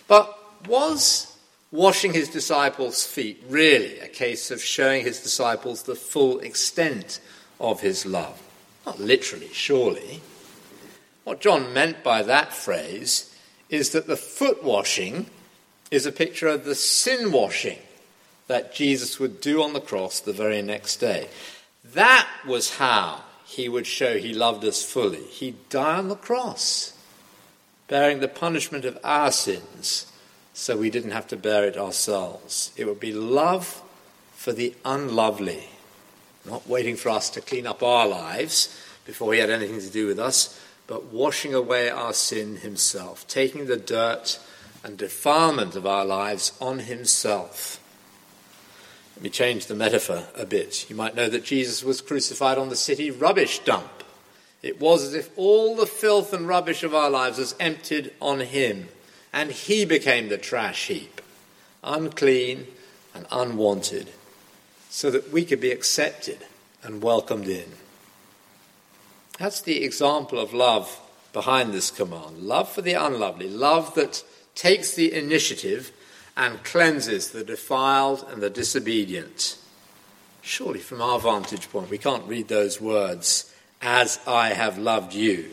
But 0.08 0.36
was 0.66 1.38
washing 1.70 2.14
his 2.14 2.28
disciples' 2.28 3.06
feet 3.06 3.44
really 3.48 4.00
a 4.00 4.08
case 4.08 4.50
of 4.50 4.60
showing 4.60 5.04
his 5.04 5.22
disciples 5.22 5.84
the 5.84 5.94
full 5.94 6.40
extent 6.40 7.20
of 7.60 7.80
his 7.80 8.04
love? 8.04 8.42
Not 8.84 8.98
literally, 8.98 9.50
surely. 9.52 10.20
What 11.22 11.40
John 11.40 11.72
meant 11.72 12.02
by 12.02 12.22
that 12.22 12.52
phrase 12.52 13.36
is 13.68 13.90
that 13.90 14.08
the 14.08 14.16
foot 14.16 14.64
washing 14.64 15.26
is 15.92 16.06
a 16.06 16.12
picture 16.12 16.48
of 16.48 16.64
the 16.64 16.74
sin 16.74 17.30
washing 17.30 17.78
that 18.48 18.74
Jesus 18.74 19.20
would 19.20 19.40
do 19.40 19.62
on 19.62 19.74
the 19.74 19.80
cross 19.80 20.18
the 20.18 20.32
very 20.32 20.60
next 20.60 20.96
day. 20.96 21.28
That 21.94 22.28
was 22.46 22.76
how 22.76 23.22
he 23.44 23.68
would 23.68 23.86
show 23.86 24.18
he 24.18 24.34
loved 24.34 24.64
us 24.64 24.84
fully. 24.84 25.24
He'd 25.24 25.68
die 25.68 25.96
on 25.96 26.08
the 26.08 26.16
cross, 26.16 26.92
bearing 27.88 28.20
the 28.20 28.28
punishment 28.28 28.84
of 28.84 28.98
our 29.02 29.32
sins 29.32 30.06
so 30.52 30.76
we 30.76 30.90
didn't 30.90 31.12
have 31.12 31.28
to 31.28 31.36
bear 31.36 31.64
it 31.64 31.76
ourselves. 31.76 32.72
It 32.76 32.84
would 32.86 32.98
be 32.98 33.12
love 33.12 33.80
for 34.34 34.52
the 34.52 34.74
unlovely, 34.84 35.68
not 36.44 36.68
waiting 36.68 36.96
for 36.96 37.10
us 37.10 37.30
to 37.30 37.40
clean 37.40 37.66
up 37.66 37.82
our 37.82 38.08
lives 38.08 38.76
before 39.04 39.32
he 39.32 39.38
had 39.38 39.50
anything 39.50 39.80
to 39.80 39.88
do 39.88 40.08
with 40.08 40.18
us, 40.18 40.60
but 40.88 41.06
washing 41.06 41.54
away 41.54 41.88
our 41.88 42.12
sin 42.12 42.56
himself, 42.56 43.26
taking 43.28 43.66
the 43.66 43.76
dirt 43.76 44.40
and 44.82 44.98
defilement 44.98 45.76
of 45.76 45.86
our 45.86 46.04
lives 46.04 46.52
on 46.60 46.80
himself. 46.80 47.80
Let 49.18 49.24
me 49.24 49.30
change 49.30 49.66
the 49.66 49.74
metaphor 49.74 50.28
a 50.36 50.46
bit. 50.46 50.88
You 50.88 50.94
might 50.94 51.16
know 51.16 51.28
that 51.28 51.42
Jesus 51.42 51.82
was 51.82 52.00
crucified 52.00 52.56
on 52.56 52.68
the 52.68 52.76
city 52.76 53.10
rubbish 53.10 53.58
dump. 53.58 54.04
It 54.62 54.80
was 54.80 55.02
as 55.02 55.12
if 55.12 55.36
all 55.36 55.74
the 55.74 55.86
filth 55.86 56.32
and 56.32 56.46
rubbish 56.46 56.84
of 56.84 56.94
our 56.94 57.10
lives 57.10 57.36
was 57.38 57.56
emptied 57.58 58.12
on 58.22 58.38
him, 58.38 58.90
and 59.32 59.50
he 59.50 59.84
became 59.84 60.28
the 60.28 60.38
trash 60.38 60.86
heap, 60.86 61.20
unclean 61.82 62.68
and 63.12 63.26
unwanted, 63.32 64.12
so 64.88 65.10
that 65.10 65.32
we 65.32 65.44
could 65.44 65.60
be 65.60 65.72
accepted 65.72 66.46
and 66.84 67.02
welcomed 67.02 67.48
in. 67.48 67.72
That's 69.36 69.60
the 69.60 69.82
example 69.82 70.38
of 70.38 70.54
love 70.54 71.00
behind 71.32 71.74
this 71.74 71.90
command 71.90 72.38
love 72.38 72.70
for 72.70 72.82
the 72.82 72.94
unlovely, 72.94 73.48
love 73.48 73.96
that 73.96 74.22
takes 74.54 74.94
the 74.94 75.12
initiative 75.12 75.90
and 76.38 76.62
cleanses 76.62 77.32
the 77.32 77.42
defiled 77.42 78.24
and 78.30 78.40
the 78.40 78.48
disobedient. 78.48 79.58
Surely, 80.40 80.78
from 80.78 81.02
our 81.02 81.18
vantage 81.18 81.68
point, 81.68 81.90
we 81.90 81.98
can't 81.98 82.28
read 82.28 82.46
those 82.46 82.80
words, 82.80 83.52
as 83.82 84.20
I 84.24 84.50
have 84.50 84.78
loved 84.78 85.12
you, 85.12 85.50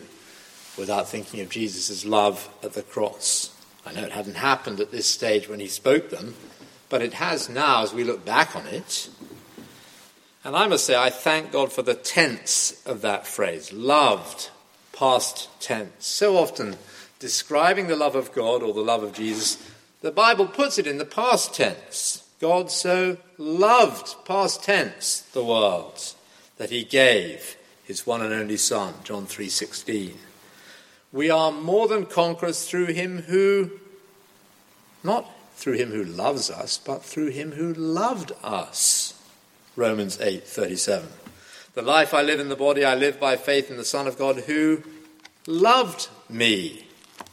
without 0.77 1.10
thinking 1.10 1.42
of 1.42 1.50
Jesus' 1.50 2.06
love 2.06 2.48
at 2.63 2.74
the 2.74 2.84
cross. 2.84 3.51
I 3.84 3.94
know 3.94 4.04
it 4.04 4.12
hadn't 4.12 4.36
happened 4.36 4.80
at 4.80 4.92
this 4.92 5.08
stage 5.08 5.50
when 5.50 5.60
he 5.60 5.68
spoke 5.68 6.12
them, 6.12 6.36
but 6.88 7.01
it 7.01 7.13
has 7.13 7.50
now 7.50 7.82
as 7.82 7.94
we 7.94 8.04
look 8.04 8.24
back 8.24 8.56
on 8.56 8.68
it. 8.68 9.10
And 10.44 10.56
I 10.56 10.68
must 10.68 10.86
say, 10.86 10.96
I 10.96 11.10
thank 11.10 11.51
God 11.51 11.72
for 11.72 11.82
the 11.82 11.96
tense 11.96 12.86
of 12.86 13.01
that 13.01 13.25
phrase 13.25 13.74
loved, 13.74 14.51
past 14.94 15.50
tense. 15.60 16.06
So 16.06 16.38
often, 16.38 16.77
describing 17.18 17.88
the 17.88 17.96
love 17.96 18.15
of 18.15 18.32
God 18.34 18.62
or 18.62 18.72
the 18.72 18.82
love 18.82 19.01
of 19.01 19.13
Jesus, 19.13 19.58
the 20.06 20.12
Bible 20.12 20.46
puts 20.46 20.78
it 20.78 20.86
in 20.86 21.00
the 21.00 21.04
past 21.04 21.56
tense. 21.56 22.30
God 22.40 22.70
so 22.70 23.18
loved, 23.40 24.14
past 24.24 24.62
tense, 24.62 25.22
the 25.34 25.44
world 25.44 26.14
that 26.58 26.70
he 26.70 26.84
gave 26.84 27.58
his 27.84 28.06
one 28.06 28.22
and 28.22 28.32
only 28.32 28.56
son, 28.56 28.94
John 29.04 29.26
3:16. 29.26 30.20
We 31.12 31.32
are 31.32 31.52
more 31.52 31.88
than 31.88 32.06
conquerors 32.06 32.66
through 32.66 32.94
him 32.94 33.24
who 33.24 33.80
not 35.02 35.28
through 35.56 35.74
him 35.74 35.90
who 35.90 36.04
loves 36.04 36.52
us, 36.52 36.78
but 36.78 37.04
through 37.04 37.30
him 37.30 37.54
who 37.54 37.74
loved 37.74 38.32
us. 38.44 39.16
Romans 39.76 40.20
8:37. 40.22 41.14
The 41.74 41.82
life 41.82 42.14
I 42.14 42.22
live 42.22 42.40
in 42.40 42.50
the 42.50 42.56
body 42.56 42.86
I 42.86 42.94
live 42.94 43.20
by 43.20 43.38
faith 43.38 43.72
in 43.72 43.78
the 43.78 43.84
Son 43.84 44.06
of 44.06 44.20
God 44.20 44.42
who 44.42 44.84
loved 45.48 46.10
me 46.30 46.86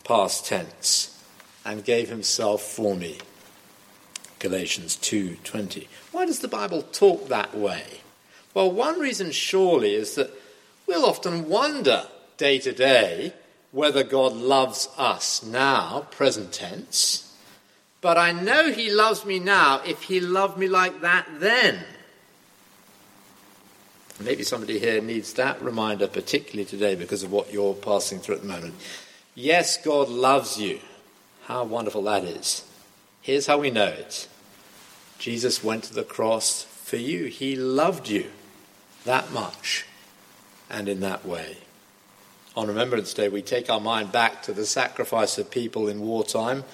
past 0.05 0.47
tense, 0.47 1.12
and 1.65 1.85
gave 1.85 2.09
himself 2.09 2.63
for 2.63 2.95
me. 2.95 3.19
Galatians 4.39 4.97
2:20. 4.97 5.89
Why 6.11 6.27
does 6.27 6.41
the 6.41 6.49
Bible 6.49 6.83
talk 6.83 7.29
that 7.29 7.55
way? 7.55 8.01
Well, 8.55 8.71
one 8.71 8.99
reason 8.99 9.31
surely 9.31 9.95
is 9.95 10.15
that 10.17 10.31
we'll 10.87 11.07
often 11.07 11.49
wonder 11.49 12.09
day 12.37 12.59
to 12.59 12.73
day 12.73 13.35
whether 13.71 14.03
God 14.03 14.35
loves 14.35 14.89
us 14.99 15.43
now, 15.43 16.07
present 16.11 16.53
tense. 16.53 17.33
But 18.01 18.19
I 18.19 18.33
know 18.33 18.73
he 18.73 18.91
loves 18.91 19.25
me 19.25 19.39
now 19.39 19.81
if 19.87 20.03
he 20.03 20.21
loved 20.21 20.59
me 20.59 20.69
like 20.69 21.01
that 21.01 21.27
then. 21.39 21.85
Maybe 24.21 24.43
somebody 24.45 24.79
here 24.79 25.01
needs 25.01 25.33
that 25.35 25.63
reminder, 25.63 26.07
particularly 26.07 26.65
today, 26.65 26.95
because 26.95 27.23
of 27.23 27.33
what 27.33 27.53
you're 27.53 27.75
passing 27.75 28.21
through 28.21 28.37
at 28.37 28.43
the 28.43 28.49
moment. 28.49 28.75
Yes, 29.35 29.83
God 29.83 30.09
loves 30.09 30.59
you. 30.59 30.81
How 31.47 31.65
wonderful 31.65 32.03
that 32.03 32.25
is. 32.25 32.65
Here's 33.21 33.47
how 33.47 33.59
we 33.59 33.71
know 33.71 33.87
it 33.87 34.29
Jesus 35.19 35.63
went 35.63 35.85
to 35.85 35.95
the 35.95 36.05
cross 36.05 36.65
for 36.65 36.97
you, 36.97 37.27
He 37.27 37.57
loved 37.57 38.09
you 38.09 38.31
that 39.05 39.33
much 39.33 39.87
and 40.71 40.89
in 40.89 41.01
that 41.01 41.27
way. 41.27 41.59
On 42.55 42.69
Remembrance 42.69 43.15
Day, 43.15 43.29
we 43.29 43.43
take 43.43 43.71
our 43.71 43.81
mind 43.81 44.13
back 44.13 44.43
to 44.43 44.53
the 44.53 44.67
sacrifice 44.67 45.39
of 45.39 45.51
people 45.51 45.89
in 45.89 46.01
wartime, 46.01 46.65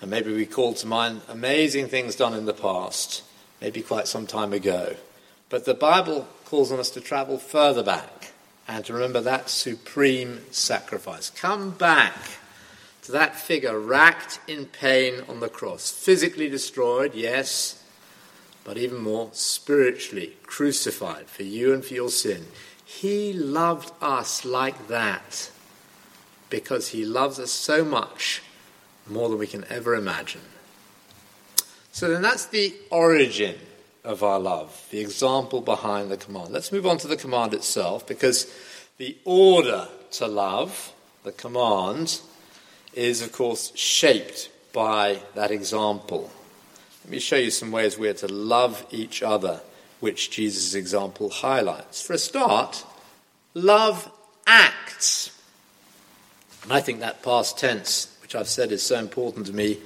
and 0.00 0.10
maybe 0.10 0.32
we 0.32 0.46
call 0.46 0.74
to 0.74 0.86
mind 0.86 1.22
amazing 1.28 1.88
things 1.88 2.16
done 2.16 2.34
in 2.34 2.44
the 2.44 2.52
past, 2.52 3.22
maybe 3.60 3.82
quite 3.82 4.06
some 4.06 4.26
time 4.26 4.52
ago. 4.52 4.94
But 5.48 5.64
the 5.64 5.74
Bible 5.74 6.28
calls 6.44 6.70
on 6.70 6.78
us 6.78 6.90
to 6.90 7.00
travel 7.00 7.38
further 7.38 7.82
back 7.82 8.32
and 8.68 8.84
to 8.84 8.92
remember 8.92 9.20
that 9.22 9.48
supreme 9.48 10.40
sacrifice. 10.50 11.30
Come 11.30 11.70
back 11.70 12.14
to 13.06 13.12
that 13.12 13.36
figure 13.36 13.78
racked 13.78 14.40
in 14.48 14.66
pain 14.66 15.22
on 15.28 15.38
the 15.38 15.48
cross, 15.48 15.90
physically 15.92 16.48
destroyed, 16.48 17.14
yes, 17.14 17.82
but 18.64 18.76
even 18.76 18.98
more 18.98 19.28
spiritually 19.32 20.32
crucified 20.42 21.28
for 21.28 21.44
you 21.44 21.72
and 21.72 21.84
for 21.84 21.94
your 21.94 22.08
sin. 22.08 22.46
He 22.84 23.32
loved 23.32 23.92
us 24.00 24.44
like 24.44 24.88
that 24.88 25.50
because 26.50 26.88
he 26.88 27.04
loves 27.04 27.38
us 27.38 27.52
so 27.52 27.84
much 27.84 28.42
more 29.08 29.28
than 29.28 29.38
we 29.38 29.46
can 29.46 29.64
ever 29.70 29.94
imagine. 29.94 30.40
So 31.92 32.10
then 32.10 32.22
that's 32.22 32.46
the 32.46 32.74
origin 32.90 33.54
of 34.02 34.24
our 34.24 34.40
love, 34.40 34.84
the 34.90 34.98
example 34.98 35.60
behind 35.60 36.10
the 36.10 36.16
command. 36.16 36.50
Let's 36.50 36.72
move 36.72 36.86
on 36.86 36.98
to 36.98 37.06
the 37.06 37.16
command 37.16 37.54
itself 37.54 38.04
because 38.04 38.52
the 38.98 39.16
order 39.24 39.86
to 40.12 40.26
love, 40.26 40.92
the 41.22 41.30
command, 41.30 42.20
is 42.96 43.22
of 43.22 43.30
course 43.30 43.72
shaped 43.76 44.48
by 44.72 45.20
that 45.34 45.52
example. 45.52 46.30
Let 47.04 47.10
me 47.12 47.20
show 47.20 47.36
you 47.36 47.52
some 47.52 47.70
ways 47.70 47.96
we're 47.96 48.14
to 48.14 48.26
love 48.26 48.84
each 48.90 49.22
other, 49.22 49.60
which 50.00 50.30
Jesus' 50.30 50.74
example 50.74 51.30
highlights. 51.30 52.02
For 52.02 52.14
a 52.14 52.18
start, 52.18 52.84
love 53.54 54.10
acts. 54.46 55.30
And 56.64 56.72
I 56.72 56.80
think 56.80 56.98
that 57.00 57.22
past 57.22 57.58
tense, 57.58 58.16
which 58.22 58.34
I've 58.34 58.48
said 58.48 58.72
is 58.72 58.82
so 58.82 58.98
important 58.98 59.46
to 59.46 59.52
me, 59.52 59.78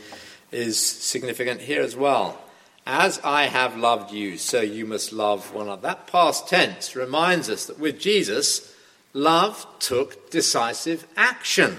is 0.50 0.78
significant 0.78 1.60
here 1.60 1.82
as 1.82 1.94
well. 1.94 2.40
As 2.86 3.20
I 3.22 3.44
have 3.44 3.76
loved 3.76 4.12
you, 4.12 4.38
so 4.38 4.62
you 4.62 4.86
must 4.86 5.12
love 5.12 5.52
one 5.52 5.66
another. 5.66 5.82
That 5.82 6.06
past 6.06 6.48
tense 6.48 6.96
reminds 6.96 7.50
us 7.50 7.66
that 7.66 7.78
with 7.78 8.00
Jesus, 8.00 8.74
love 9.12 9.66
took 9.78 10.30
decisive 10.30 11.06
action. 11.16 11.76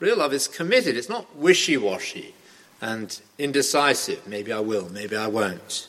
Real 0.00 0.18
love 0.18 0.32
is 0.32 0.48
committed, 0.48 0.96
it's 0.96 1.08
not 1.08 1.36
wishy 1.36 1.76
washy 1.76 2.34
and 2.80 3.20
indecisive. 3.38 4.26
Maybe 4.26 4.52
I 4.52 4.60
will, 4.60 4.88
maybe 4.90 5.16
I 5.16 5.26
won't. 5.26 5.88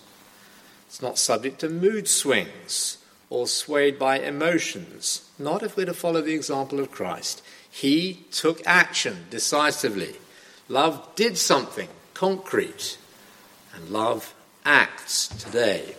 It's 0.87 1.01
not 1.01 1.17
subject 1.17 1.59
to 1.59 1.69
mood 1.69 2.07
swings 2.07 2.97
or 3.29 3.47
swayed 3.47 3.99
by 3.99 4.19
emotions. 4.19 5.29
Not 5.37 5.63
if 5.63 5.75
we're 5.75 5.87
to 5.87 5.93
follow 5.93 6.21
the 6.21 6.35
example 6.35 6.79
of 6.79 6.91
Christ. 6.91 7.41
He 7.69 8.25
took 8.31 8.61
action 8.65 9.25
decisively. 9.29 10.15
Love 10.69 11.15
did 11.15 11.37
something 11.37 11.89
concrete, 12.15 12.97
and 13.75 13.89
love 13.89 14.33
acts 14.65 15.27
today. 15.27 15.95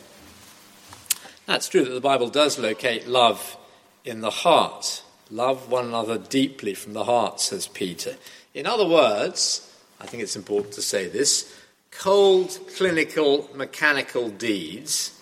That's 1.46 1.68
true 1.68 1.84
that 1.84 1.92
the 1.92 2.00
Bible 2.00 2.28
does 2.28 2.58
locate 2.58 3.06
love 3.06 3.56
in 4.04 4.22
the 4.22 4.30
heart. 4.30 5.02
Love 5.30 5.70
one 5.70 5.86
another 5.86 6.18
deeply 6.18 6.74
from 6.74 6.92
the 6.92 7.04
heart, 7.04 7.40
says 7.40 7.66
Peter. 7.66 8.16
In 8.54 8.66
other 8.66 8.86
words, 8.86 9.72
I 10.00 10.06
think 10.06 10.22
it's 10.22 10.36
important 10.36 10.74
to 10.74 10.82
say 10.82 11.08
this 11.08 11.52
cold, 11.90 12.58
clinical, 12.76 13.48
mechanical 13.54 14.28
deeds 14.28 15.20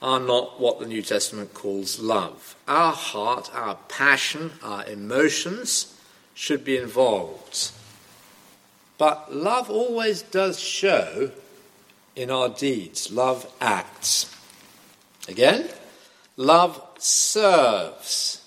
are 0.00 0.20
not 0.20 0.60
what 0.60 0.78
the 0.78 0.86
New 0.86 1.02
Testament 1.02 1.54
calls 1.54 1.98
love. 1.98 2.56
Our 2.66 2.92
heart, 2.92 3.50
our 3.54 3.76
passion, 3.88 4.52
our 4.62 4.86
emotions 4.86 5.94
should 6.34 6.64
be 6.64 6.76
involved. 6.76 7.72
But 8.96 9.34
love 9.34 9.70
always 9.70 10.22
does 10.22 10.60
show 10.60 11.30
in 12.14 12.30
our 12.30 12.48
deeds. 12.48 13.12
Love 13.12 13.50
acts. 13.60 14.34
Again, 15.28 15.68
love 16.36 16.80
serves, 16.98 18.44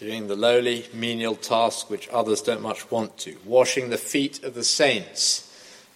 doing 0.00 0.28
the 0.28 0.34
lowly, 0.36 0.86
menial 0.94 1.36
task 1.36 1.90
which 1.90 2.08
others 2.08 2.40
don't 2.40 2.62
much 2.62 2.90
want 2.90 3.18
to. 3.18 3.36
Washing 3.44 3.90
the 3.90 3.98
feet 3.98 4.42
of 4.42 4.54
the 4.54 4.64
saints 4.64 5.46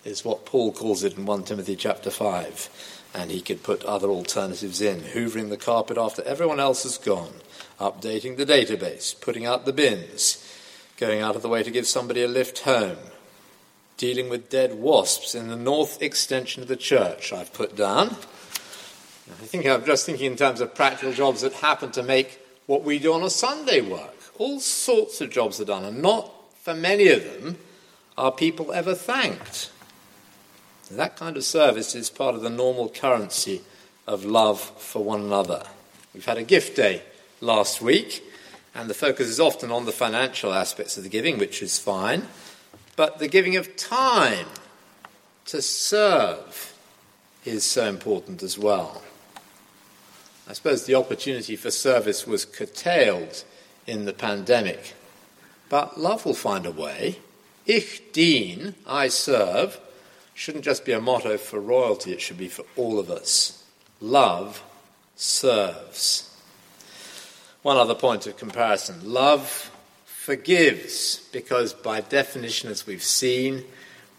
is 0.05 0.23
what 0.23 0.45
Paul 0.45 0.73
calls 0.73 1.03
it 1.03 1.17
in 1.17 1.25
1 1.25 1.45
Timothy 1.45 1.75
chapter 1.75 2.11
5 2.11 3.09
and 3.15 3.31
he 3.31 3.41
could 3.41 3.63
put 3.63 3.83
other 3.85 4.09
alternatives 4.09 4.83
in, 4.83 5.01
hoovering 5.01 5.49
the 5.49 5.57
carpet 5.57 5.97
after 5.97 6.23
everyone 6.25 6.61
else 6.61 6.83
has 6.83 6.99
gone, 6.99 7.33
updating 7.81 8.37
the 8.37 8.45
database, 8.45 9.19
putting 9.19 9.47
out 9.47 9.65
the 9.65 9.73
bins, 9.73 10.47
going 10.99 11.23
out 11.23 11.35
of 11.35 11.41
the 11.41 11.49
way 11.49 11.63
to 11.63 11.71
give 11.71 11.87
somebody 11.87 12.23
a 12.23 12.29
lift 12.29 12.59
home, 12.59 12.99
dealing 13.97 14.29
with 14.29 14.51
dead 14.51 14.75
wasps 14.75 15.35
in 15.35 15.49
the 15.49 15.57
north 15.57 16.03
extension 16.03 16.61
of 16.63 16.69
the 16.69 16.77
church, 16.77 17.33
I've 17.33 17.55
put 17.55 17.75
down. 17.75 18.09
I 19.31 19.47
think 19.47 19.65
I'm 19.65 19.87
just 19.87 20.05
thinking 20.05 20.33
in 20.33 20.37
terms 20.37 20.61
of 20.61 20.75
practical 20.75 21.15
jobs 21.15 21.41
that 21.41 21.55
happen 21.55 21.91
to 21.93 22.03
make 22.03 22.44
what 22.67 22.83
we 22.83 22.99
do 22.99 23.13
on 23.13 23.23
a 23.23 23.31
Sunday 23.31 23.81
work. 23.81 24.15
All 24.39 24.61
sorts 24.61 25.21
of 25.21 25.31
jobs 25.31 25.61
are 25.61 25.65
done, 25.65 25.85
and 25.85 26.03
not 26.03 26.31
for 26.63 26.75
many 26.75 27.09
of 27.09 27.25
them 27.25 27.59
are 28.17 28.33
people 28.33 28.73
ever 28.73 28.95
thanked. 28.95 29.71
That 30.91 31.17
kind 31.17 31.37
of 31.37 31.45
service 31.45 31.95
is 31.95 32.11
part 32.11 32.35
of 32.35 32.43
the 32.43 32.51
normal 32.51 32.89
currency 32.89 33.63
of 34.07 34.25
love 34.25 34.61
for 34.61 35.03
one 35.03 35.23
another. 35.23 35.65
We've 36.13 36.25
had 36.25 36.39
a 36.39 36.45
gift 36.45 36.77
day 36.77 37.03
last 37.41 37.81
week, 37.81 38.23
and 38.75 38.89
the 38.89 38.95
focus 38.95 39.29
is 39.29 39.41
often 39.41 39.71
on 39.71 39.87
the 39.87 39.93
financial 39.93 40.53
aspects 40.53 40.97
of 40.97 41.03
the 41.03 41.09
giving, 41.09 41.39
which 41.39 41.63
is 41.63 41.79
fine, 41.79 42.29
but 42.97 43.19
the 43.19 43.29
giving 43.29 43.57
of 43.57 43.77
time 43.77 44.47
to 45.47 45.61
serve 45.61 46.75
is 47.45 47.65
so 47.65 47.87
important 47.87 48.43
as 48.43 48.59
well. 48.59 49.03
I 50.49 50.53
suppose 50.53 50.85
the 50.85 50.95
opportunity 50.95 51.57
for 51.57 51.71
service 51.71 52.27
was 52.27 52.45
curtailed 52.45 53.45
in 53.87 54.05
the 54.05 54.13
pandemic, 54.13 54.95
but 55.69 55.99
love 55.99 56.27
will 56.27 56.35
find 56.35 56.67
a 56.67 56.71
way. 56.71 57.19
Ich 57.67 58.13
dien, 58.13 58.75
I 58.87 59.09
serve, 59.09 59.81
shouldn't 60.35 60.65
just 60.65 60.85
be 60.85 60.93
a 60.93 61.01
motto 61.01 61.39
for 61.39 61.61
royalty, 61.61 62.13
it 62.13 62.21
should 62.21 62.39
be 62.39 62.49
for 62.49 62.65
all 62.77 62.99
of 62.99 63.11
us. 63.11 63.65
Love 64.01 64.63
serves. 65.17 66.31
One 67.63 67.79
other 67.79 67.95
point 67.95 68.27
of 68.27 68.37
comparison 68.37 69.13
love 69.13 69.71
forgives, 70.05 71.27
because 71.33 71.73
by 71.73 72.03
definition, 72.03 72.71
as 72.71 72.87
we've 72.87 73.03
seen 73.03 73.65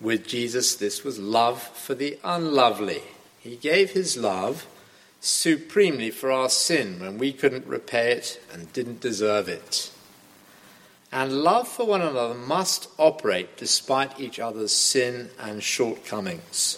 with 0.01 0.27
Jesus, 0.27 0.75
this 0.75 1.03
was 1.03 1.19
love 1.19 1.61
for 1.61 1.93
the 1.93 2.17
unlovely. 2.23 3.01
He 3.39 3.55
gave 3.55 3.91
his 3.91 4.17
love 4.17 4.65
supremely 5.25 6.11
for 6.11 6.31
our 6.31 6.49
sin 6.49 6.99
when 6.99 7.17
we 7.17 7.33
couldn't 7.33 7.65
repay 7.65 8.11
it 8.11 8.39
and 8.53 8.71
didn't 8.73 9.01
deserve 9.01 9.49
it. 9.49 9.91
And 11.11 11.43
love 11.43 11.67
for 11.67 11.85
one 11.85 12.01
another 12.01 12.35
must 12.35 12.89
operate 12.99 13.57
despite 13.57 14.19
each 14.19 14.39
other's 14.39 14.71
sin 14.71 15.29
and 15.39 15.63
shortcomings. 15.63 16.77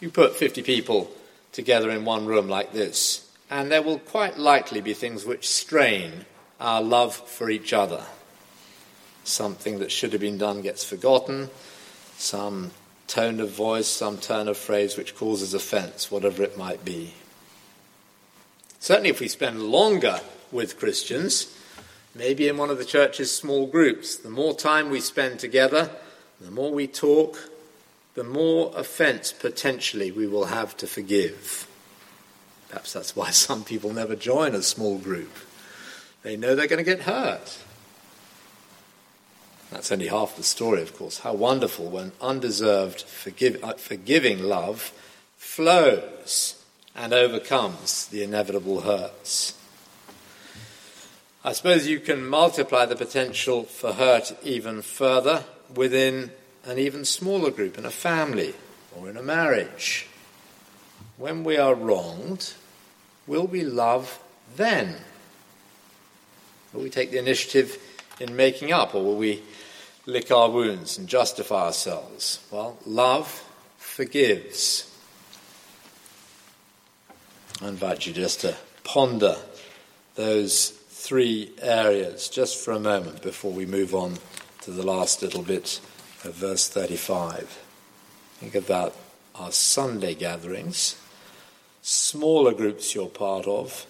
You 0.00 0.10
put 0.10 0.36
50 0.36 0.62
people 0.62 1.10
together 1.52 1.90
in 1.90 2.04
one 2.04 2.24
room 2.24 2.48
like 2.48 2.72
this, 2.72 3.30
and 3.50 3.70
there 3.70 3.82
will 3.82 3.98
quite 3.98 4.38
likely 4.38 4.80
be 4.80 4.94
things 4.94 5.26
which 5.26 5.48
strain 5.48 6.24
our 6.60 6.80
love 6.80 7.14
for 7.14 7.50
each 7.50 7.72
other. 7.72 8.04
Something 9.24 9.78
that 9.80 9.92
should 9.92 10.12
have 10.12 10.20
been 10.20 10.38
done 10.38 10.62
gets 10.62 10.84
forgotten, 10.84 11.50
some 12.16 12.70
tone 13.08 13.40
of 13.40 13.50
voice, 13.50 13.88
some 13.88 14.16
turn 14.18 14.48
of 14.48 14.56
phrase 14.56 14.96
which 14.96 15.14
causes 15.14 15.52
offense, 15.52 16.10
whatever 16.10 16.42
it 16.42 16.56
might 16.56 16.84
be. 16.84 17.12
Certainly, 18.84 19.08
if 19.08 19.20
we 19.20 19.28
spend 19.28 19.62
longer 19.62 20.20
with 20.52 20.78
Christians, 20.78 21.50
maybe 22.14 22.48
in 22.48 22.58
one 22.58 22.68
of 22.68 22.76
the 22.76 22.84
church's 22.84 23.34
small 23.34 23.66
groups. 23.66 24.14
The 24.14 24.28
more 24.28 24.54
time 24.54 24.90
we 24.90 25.00
spend 25.00 25.40
together, 25.40 25.88
the 26.38 26.50
more 26.50 26.70
we 26.70 26.86
talk, 26.86 27.50
the 28.14 28.24
more 28.24 28.74
offence 28.76 29.32
potentially 29.32 30.12
we 30.12 30.26
will 30.26 30.44
have 30.44 30.76
to 30.76 30.86
forgive. 30.86 31.66
Perhaps 32.68 32.92
that's 32.92 33.16
why 33.16 33.30
some 33.46 33.64
people 33.64 33.90
never 33.90 34.14
join 34.14 34.54
a 34.54 34.60
small 34.60 34.98
group. 34.98 35.32
They 36.22 36.36
know 36.36 36.54
they're 36.54 36.66
going 36.66 36.84
to 36.84 36.90
get 36.90 37.04
hurt. 37.04 37.58
That's 39.70 39.92
only 39.92 40.08
half 40.08 40.36
the 40.36 40.42
story, 40.42 40.82
of 40.82 40.94
course. 40.94 41.20
How 41.20 41.32
wonderful 41.32 41.88
when 41.88 42.12
undeserved 42.20 43.00
forgive, 43.00 43.64
uh, 43.64 43.72
forgiving 43.76 44.42
love 44.42 44.92
flows 45.38 46.60
and 46.94 47.12
overcomes 47.12 48.06
the 48.06 48.22
inevitable 48.22 48.82
hurts. 48.82 49.54
I 51.44 51.52
suppose 51.52 51.86
you 51.86 52.00
can 52.00 52.26
multiply 52.26 52.86
the 52.86 52.96
potential 52.96 53.64
for 53.64 53.92
hurt 53.92 54.34
even 54.42 54.80
further 54.80 55.44
within 55.74 56.30
an 56.64 56.78
even 56.78 57.04
smaller 57.04 57.50
group, 57.50 57.76
in 57.76 57.84
a 57.84 57.90
family 57.90 58.54
or 58.96 59.10
in 59.10 59.16
a 59.16 59.22
marriage. 59.22 60.06
When 61.18 61.44
we 61.44 61.58
are 61.58 61.74
wronged, 61.74 62.54
will 63.26 63.46
we 63.46 63.62
love 63.62 64.18
then? 64.56 64.96
Will 66.72 66.82
we 66.82 66.90
take 66.90 67.10
the 67.10 67.18
initiative 67.18 67.78
in 68.18 68.34
making 68.34 68.72
up, 68.72 68.94
or 68.94 69.04
will 69.04 69.16
we 69.16 69.42
lick 70.06 70.30
our 70.30 70.50
wounds 70.50 70.96
and 70.96 71.08
justify 71.08 71.66
ourselves? 71.66 72.40
Well, 72.50 72.78
love 72.86 73.44
forgives. 73.76 74.90
I 77.64 77.68
invite 77.68 78.06
you 78.06 78.12
just 78.12 78.42
to 78.42 78.54
ponder 78.84 79.36
those 80.16 80.68
three 80.68 81.50
areas 81.62 82.28
just 82.28 82.62
for 82.62 82.72
a 82.72 82.78
moment 82.78 83.22
before 83.22 83.52
we 83.52 83.64
move 83.64 83.94
on 83.94 84.18
to 84.60 84.70
the 84.70 84.82
last 84.82 85.22
little 85.22 85.40
bit 85.40 85.80
of 86.24 86.34
verse 86.34 86.68
35. 86.68 87.64
Think 88.34 88.54
about 88.54 88.94
our 89.34 89.50
Sunday 89.50 90.14
gatherings, 90.14 91.00
smaller 91.80 92.52
groups 92.52 92.94
you're 92.94 93.08
part 93.08 93.46
of, 93.46 93.86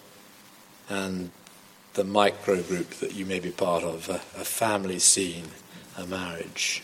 and 0.87 1.31
the 1.95 2.05
micro 2.05 2.61
group 2.61 2.91
that 3.01 3.13
you 3.13 3.25
may 3.25 3.41
be 3.41 3.51
part 3.51 3.83
of, 3.83 4.07
a, 4.07 4.21
a 4.39 4.45
family 4.45 4.99
scene, 4.99 5.49
a 5.97 6.05
marriage. 6.05 6.81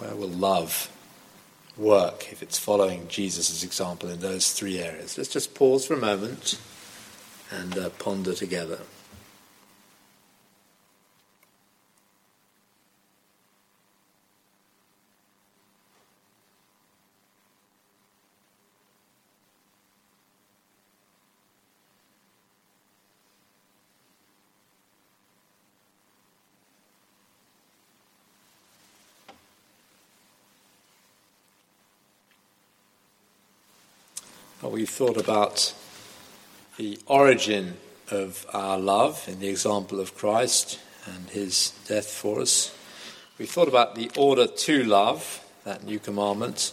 Where 0.00 0.14
will 0.14 0.28
love 0.28 0.90
work 1.78 2.32
if 2.32 2.42
it's 2.42 2.58
following 2.58 3.06
Jesus' 3.08 3.62
example 3.62 4.08
in 4.08 4.20
those 4.20 4.52
three 4.52 4.78
areas? 4.78 5.16
Let's 5.16 5.30
just 5.30 5.54
pause 5.54 5.86
for 5.86 5.94
a 5.94 5.98
moment 5.98 6.58
and 7.50 7.78
uh, 7.78 7.90
ponder 7.90 8.34
together. 8.34 8.80
We've 34.70 34.88
thought 34.88 35.16
about 35.16 35.72
the 36.76 36.98
origin 37.06 37.78
of 38.10 38.44
our 38.52 38.78
love 38.78 39.24
in 39.26 39.40
the 39.40 39.48
example 39.48 39.98
of 39.98 40.14
Christ 40.14 40.78
and 41.06 41.30
his 41.30 41.72
death 41.86 42.06
for 42.06 42.42
us. 42.42 42.76
we 43.38 43.46
thought 43.46 43.68
about 43.68 43.94
the 43.94 44.10
order 44.18 44.46
to 44.46 44.84
love, 44.84 45.42
that 45.64 45.84
new 45.84 45.98
commandment. 45.98 46.72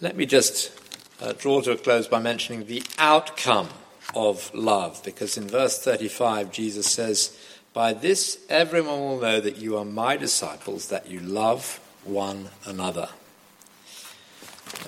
Let 0.00 0.16
me 0.16 0.24
just 0.24 0.72
uh, 1.20 1.34
draw 1.36 1.60
to 1.60 1.72
a 1.72 1.76
close 1.76 2.08
by 2.08 2.20
mentioning 2.20 2.66
the 2.66 2.82
outcome 2.98 3.68
of 4.14 4.50
love, 4.54 5.02
because 5.04 5.36
in 5.36 5.46
verse 5.46 5.78
35, 5.78 6.50
Jesus 6.50 6.86
says, 6.86 7.36
By 7.74 7.92
this 7.92 8.38
everyone 8.48 9.00
will 9.00 9.20
know 9.20 9.40
that 9.42 9.58
you 9.58 9.76
are 9.76 9.84
my 9.84 10.16
disciples, 10.16 10.88
that 10.88 11.10
you 11.10 11.20
love 11.20 11.80
one 12.02 12.48
another. 12.64 13.10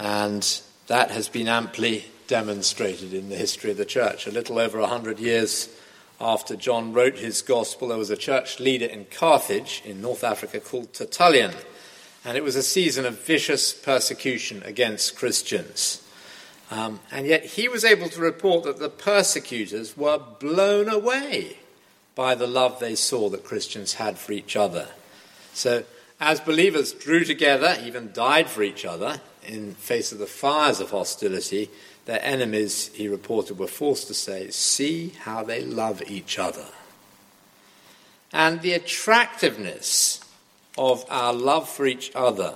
And 0.01 0.63
that 0.87 1.11
has 1.11 1.29
been 1.29 1.47
amply 1.47 2.07
demonstrated 2.29 3.13
in 3.13 3.29
the 3.29 3.37
history 3.37 3.73
of 3.73 3.77
the 3.77 3.85
church. 3.85 4.27
A 4.27 4.31
little 4.31 4.59
over 4.61 4.81
hundred 4.87 5.19
years 5.19 5.69
after 6.21 6.55
John 6.55 6.93
wrote 6.93 7.19
his 7.19 7.43
gospel, 7.43 7.89
there 7.89 7.99
was 7.99 8.11
a 8.11 8.17
church 8.17 8.61
leader 8.61 8.87
in 8.87 9.07
Carthage 9.07 9.83
in 9.85 10.01
North 10.01 10.23
Africa 10.23 10.61
called 10.61 10.93
Tertullian, 10.93 11.53
and 12.25 12.37
it 12.37 12.45
was 12.45 12.57
a 12.57 12.63
season 12.63 13.05
of 13.07 13.19
vicious 13.25 13.73
persecution 13.73 14.63
against 14.65 15.17
Christians. 15.17 16.05
Um, 16.71 17.01
and 17.11 17.27
yet 17.27 17.45
he 17.45 17.69
was 17.69 17.85
able 17.85 18.09
to 18.11 18.21
report 18.21 18.65
that 18.65 18.79
the 18.79 18.91
persecutors 18.91 19.97
were 19.97 20.21
blown 20.39 20.89
away 20.89 21.59
by 22.15 22.35
the 22.35 22.47
love 22.47 22.79
they 22.79 22.95
saw 22.95 23.31
that 23.31 23.45
Christians 23.45 23.95
had 23.95 24.19
for 24.19 24.33
each 24.33 24.57
other. 24.57 24.89
So, 25.55 25.85
as 26.21 26.41
believers 26.41 26.93
drew 26.93 27.25
together, 27.25 27.79
even 27.85 28.13
died 28.13 28.51
for 28.51 28.63
each 28.63 28.85
other 28.85 29.21
in 29.47 29.75
face 29.75 30.11
of 30.11 30.19
the 30.19 30.27
fires 30.27 30.81
of 30.81 30.91
hostility, 30.91 31.71
their 32.09 32.25
enemies, 32.25 32.91
he 32.95 33.07
reported, 33.07 33.59
were 33.59 33.67
forced 33.67 34.07
to 34.07 34.15
say, 34.15 34.49
See 34.49 35.13
how 35.25 35.45
they 35.45 35.63
love 35.63 36.03
each 36.09 36.39
other. 36.39 36.65
And 38.33 38.63
the 38.63 38.73
attractiveness 38.73 40.25
of 40.79 41.05
our 41.11 41.35
love 41.35 41.69
for 41.69 41.87
each 41.87 42.11
other 42.15 42.55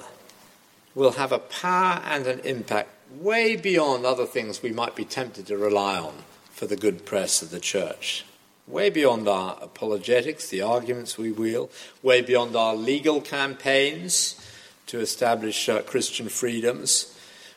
will 0.94 1.12
have 1.12 1.32
a 1.32 1.38
power 1.38 2.00
and 2.06 2.26
an 2.26 2.40
impact 2.40 2.88
way 3.20 3.54
beyond 3.54 4.06
other 4.06 4.24
things 4.24 4.62
we 4.62 4.72
might 4.72 4.96
be 4.96 5.04
tempted 5.04 5.48
to 5.48 5.58
rely 5.58 5.98
on 5.98 6.14
for 6.50 6.66
the 6.66 6.74
good 6.74 7.04
press 7.04 7.42
of 7.42 7.50
the 7.50 7.60
church. 7.60 8.24
Way 8.66 8.88
beyond 8.88 9.28
our 9.28 9.58
apologetics, 9.60 10.48
the 10.48 10.62
arguments 10.62 11.18
we 11.18 11.30
wield, 11.30 11.70
way 12.02 12.22
beyond 12.22 12.56
our 12.56 12.74
legal 12.74 13.20
campaigns 13.20 14.40
to 14.86 14.98
establish 14.98 15.68
uh, 15.68 15.82
Christian 15.82 16.30
freedoms, 16.30 17.14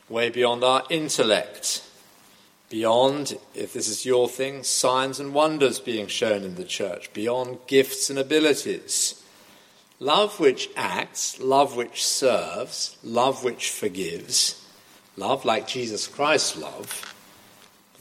way 0.10 0.30
beyond 0.30 0.64
our 0.64 0.84
intellect, 0.90 1.84
beyond, 2.70 3.38
if 3.54 3.74
this 3.74 3.88
is 3.88 4.06
your 4.06 4.28
thing, 4.28 4.64
signs 4.64 5.20
and 5.20 5.34
wonders 5.34 5.80
being 5.80 6.08
shown 6.08 6.44
in 6.44 6.56
the 6.56 6.64
church, 6.66 7.12
beyond 7.14 7.58
gifts 7.68 8.10
and 8.10 8.20
abilities. 8.20 9.22
Love 10.00 10.40
which 10.40 10.70
acts, 10.76 11.40
love 11.40 11.76
which 11.76 12.06
serves, 12.06 12.98
love 13.04 13.44
which 13.44 13.70
forgives, 13.70 14.68
love 15.16 15.46
like 15.46 15.68
Jesus 15.68 16.08
Christ's 16.08 16.58
love, 16.58 17.16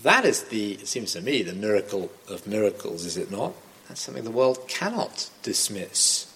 that 0.04 0.26
is 0.26 0.44
the, 0.44 0.72
it 0.72 0.86
seems 0.86 1.14
to 1.14 1.22
me, 1.22 1.42
the 1.42 1.54
miracle 1.54 2.10
of 2.28 2.46
miracles, 2.46 3.06
is 3.06 3.16
it 3.16 3.30
not? 3.30 3.54
That's 3.88 4.02
something 4.02 4.22
the 4.22 4.30
world 4.30 4.68
cannot 4.68 5.30
dismiss. 5.42 6.30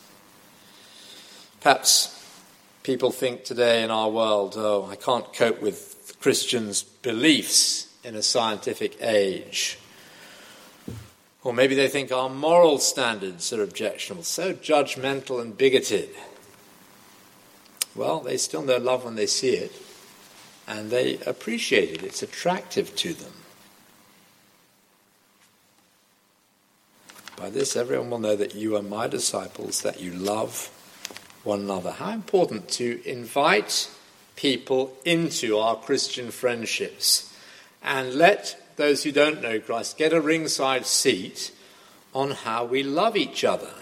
Perhaps 1.61 2.17
people 2.83 3.11
think 3.11 3.45
today 3.45 3.83
in 3.83 3.91
our 3.91 4.11
world, 4.11 4.55
oh, 4.57 4.88
I 4.91 4.97
can't 4.97 5.33
cope 5.33 5.61
with 5.61 6.17
Christians' 6.21 6.83
beliefs 6.83 7.95
in 8.05 8.14
a 8.14 8.23
scientific 8.23 8.97
age. 9.01 9.79
Or 11.45 11.53
maybe 11.53 11.75
they 11.75 11.88
think 11.88 12.11
our 12.11 12.29
moral 12.29 12.79
standards 12.79 13.53
are 13.53 13.62
objectionable, 13.62 14.25
so 14.25 14.53
judgmental 14.53 15.41
and 15.41 15.57
bigoted. 15.57 16.11
Well, 17.95 18.21
they 18.21 18.37
still 18.37 18.62
know 18.62 18.79
love 18.79 19.05
when 19.05 19.14
they 19.14 19.27
see 19.27 19.55
it, 19.55 19.73
and 20.67 20.91
they 20.91 21.19
appreciate 21.27 21.91
it. 21.91 22.03
It's 22.03 22.23
attractive 22.23 22.95
to 22.97 23.12
them. 23.12 23.33
By 27.37 27.51
this, 27.51 27.77
everyone 27.77 28.11
will 28.11 28.19
know 28.19 28.37
that 28.37 28.57
you 28.57 28.77
are 28.77 28.83
my 28.83 29.07
disciples, 29.07 29.83
that 29.83 30.01
you 30.01 30.12
love 30.12 30.71
one 31.49 31.61
another. 31.61 31.93
How 31.93 32.11
important 32.11 32.69
to 32.73 33.01
invite 33.09 33.91
people 34.37 34.95
into 35.05 35.57
our 35.57 35.77
Christian 35.77 36.31
friendships 36.31 37.35
and 37.83 38.15
let 38.15 38.61
those 38.77 39.03
who 39.03 39.11
don't 39.11 39.41
know 39.43 39.59
Christ 39.59 39.97
get 39.97 40.13
a 40.13 40.21
ringside 40.21 40.85
seat 40.87 41.51
on 42.15 42.33
how 42.33 42.67
we 42.67 42.83
love 42.83 43.17
each 43.17 43.45
other. 43.45 43.73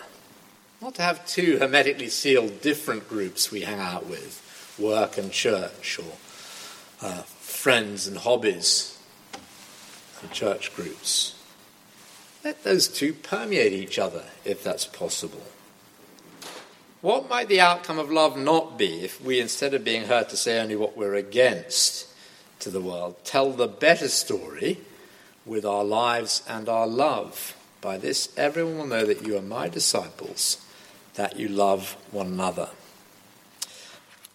Not 0.80 0.94
to 0.94 1.02
have 1.02 1.26
two 1.26 1.58
hermetically 1.58 2.08
sealed 2.08 2.60
different 2.60 3.08
groups 3.08 3.50
we 3.50 3.62
hang 3.62 3.80
out 3.80 4.06
with 4.06 4.42
work 4.78 5.18
and 5.18 5.32
church, 5.32 5.98
or 5.98 7.06
uh, 7.06 7.22
friends 7.22 8.06
and 8.06 8.18
hobbies 8.18 8.98
and 10.22 10.30
church 10.30 10.74
groups. 10.74 11.34
Let 12.44 12.62
those 12.62 12.86
two 12.86 13.12
permeate 13.12 13.72
each 13.72 13.98
other 13.98 14.24
if 14.44 14.62
that's 14.62 14.86
possible. 14.86 15.42
What 17.06 17.28
might 17.28 17.46
the 17.46 17.60
outcome 17.60 18.00
of 18.00 18.10
love 18.10 18.36
not 18.36 18.76
be 18.76 19.04
if 19.04 19.22
we, 19.22 19.38
instead 19.38 19.74
of 19.74 19.84
being 19.84 20.06
heard 20.06 20.28
to 20.30 20.36
say 20.36 20.58
only 20.58 20.74
what 20.74 20.96
we're 20.96 21.14
against, 21.14 22.08
to 22.58 22.68
the 22.68 22.80
world. 22.80 23.14
Tell 23.22 23.52
the 23.52 23.68
better 23.68 24.08
story 24.08 24.80
with 25.44 25.64
our 25.64 25.84
lives 25.84 26.42
and 26.48 26.68
our 26.68 26.88
love. 26.88 27.56
By 27.80 27.96
this, 27.96 28.36
everyone 28.36 28.78
will 28.78 28.86
know 28.88 29.06
that 29.06 29.24
you 29.24 29.38
are 29.38 29.40
my 29.40 29.68
disciples, 29.68 30.60
that 31.14 31.38
you 31.38 31.46
love 31.46 31.96
one 32.10 32.26
another. 32.26 32.70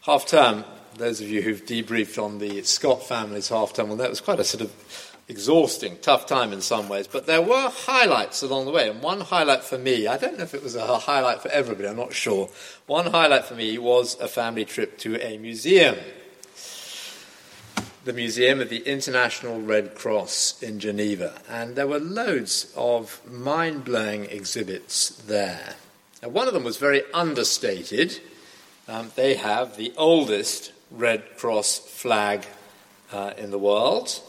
Half 0.03 0.27
term, 0.27 0.63
those 0.95 1.19
of 1.19 1.27
you 1.27 1.41
who've 1.41 1.65
debriefed 1.65 2.23
on 2.23 2.39
the 2.39 2.63
Scott 2.63 3.03
family's 3.05 3.49
half 3.49 3.73
term, 3.73 3.89
well, 3.89 3.97
that 3.97 4.10
was 4.10 4.21
quite 4.21 4.39
a 4.39 4.45
sort 4.45 4.62
of 4.62 5.11
exhausting, 5.32 5.98
tough 6.02 6.28
time 6.28 6.54
in 6.54 6.62
some 6.62 6.89
ways, 6.89 7.08
but 7.08 7.26
there 7.26 7.41
were 7.41 7.70
highlights 7.70 8.44
along 8.44 8.65
the 8.65 8.72
way. 8.72 8.89
And 8.89 9.02
one 9.02 9.22
highlight 9.22 9.63
for 9.63 9.78
me, 9.78 10.06
I 10.06 10.17
don't 10.17 10.38
know 10.38 10.44
if 10.44 10.54
it 10.54 10.62
was 10.62 10.76
a 10.76 11.00
highlight 11.00 11.41
for 11.41 11.50
everybody, 11.50 11.88
I'm 11.88 11.96
not 11.96 12.13
sure. 12.13 12.50
One 12.86 13.08
highlight 13.08 13.46
for 13.46 13.56
me 13.56 13.78
was 13.78 14.20
a 14.20 14.28
family 14.28 14.65
trip 14.65 15.00
to 15.00 15.20
a 15.26 15.38
museum 15.38 15.96
the 18.04 18.13
Museum 18.13 18.60
of 18.60 18.70
the 18.70 18.80
International 18.80 19.62
Red 19.62 19.94
Cross 19.94 20.63
in 20.63 20.80
Geneva, 20.80 21.39
and 21.48 21.76
there 21.76 21.86
were 21.86 22.00
loads 22.00 22.74
of 22.76 23.22
mind 23.30 23.86
blowing 23.86 24.26
exhibits 24.26 25.10
there. 25.10 25.76
Now, 26.24 26.30
one 26.30 26.48
of 26.48 26.56
them 26.56 26.63
was 26.63 26.78
very 26.78 27.04
understated. 27.13 28.20
Um, 28.88 29.12
they 29.15 29.36
have 29.36 29.78
the 29.78 29.94
oldest 29.98 30.72
Red 30.89 31.38
Cross 31.38 31.78
flag 31.78 32.48
uh, 33.12 33.34
in 33.38 33.52
the 33.52 33.60
world 33.60 34.20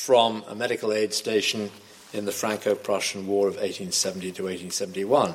from 0.00 0.42
a 0.48 0.54
medical 0.54 0.94
aid 0.94 1.12
station 1.12 1.70
in 2.14 2.24
the 2.24 2.32
Franco 2.32 2.74
Prussian 2.74 3.26
War 3.26 3.48
of 3.48 3.56
1870 3.56 4.32
to 4.32 4.44
1871. 4.44 5.34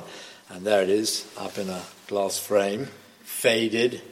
And 0.50 0.66
there 0.66 0.82
it 0.82 0.90
is, 0.90 1.24
up 1.38 1.56
in 1.56 1.70
a 1.70 1.82
glass 2.08 2.36
frame, 2.36 2.88
faded, 3.22 4.02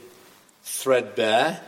threadbare, 0.62 1.60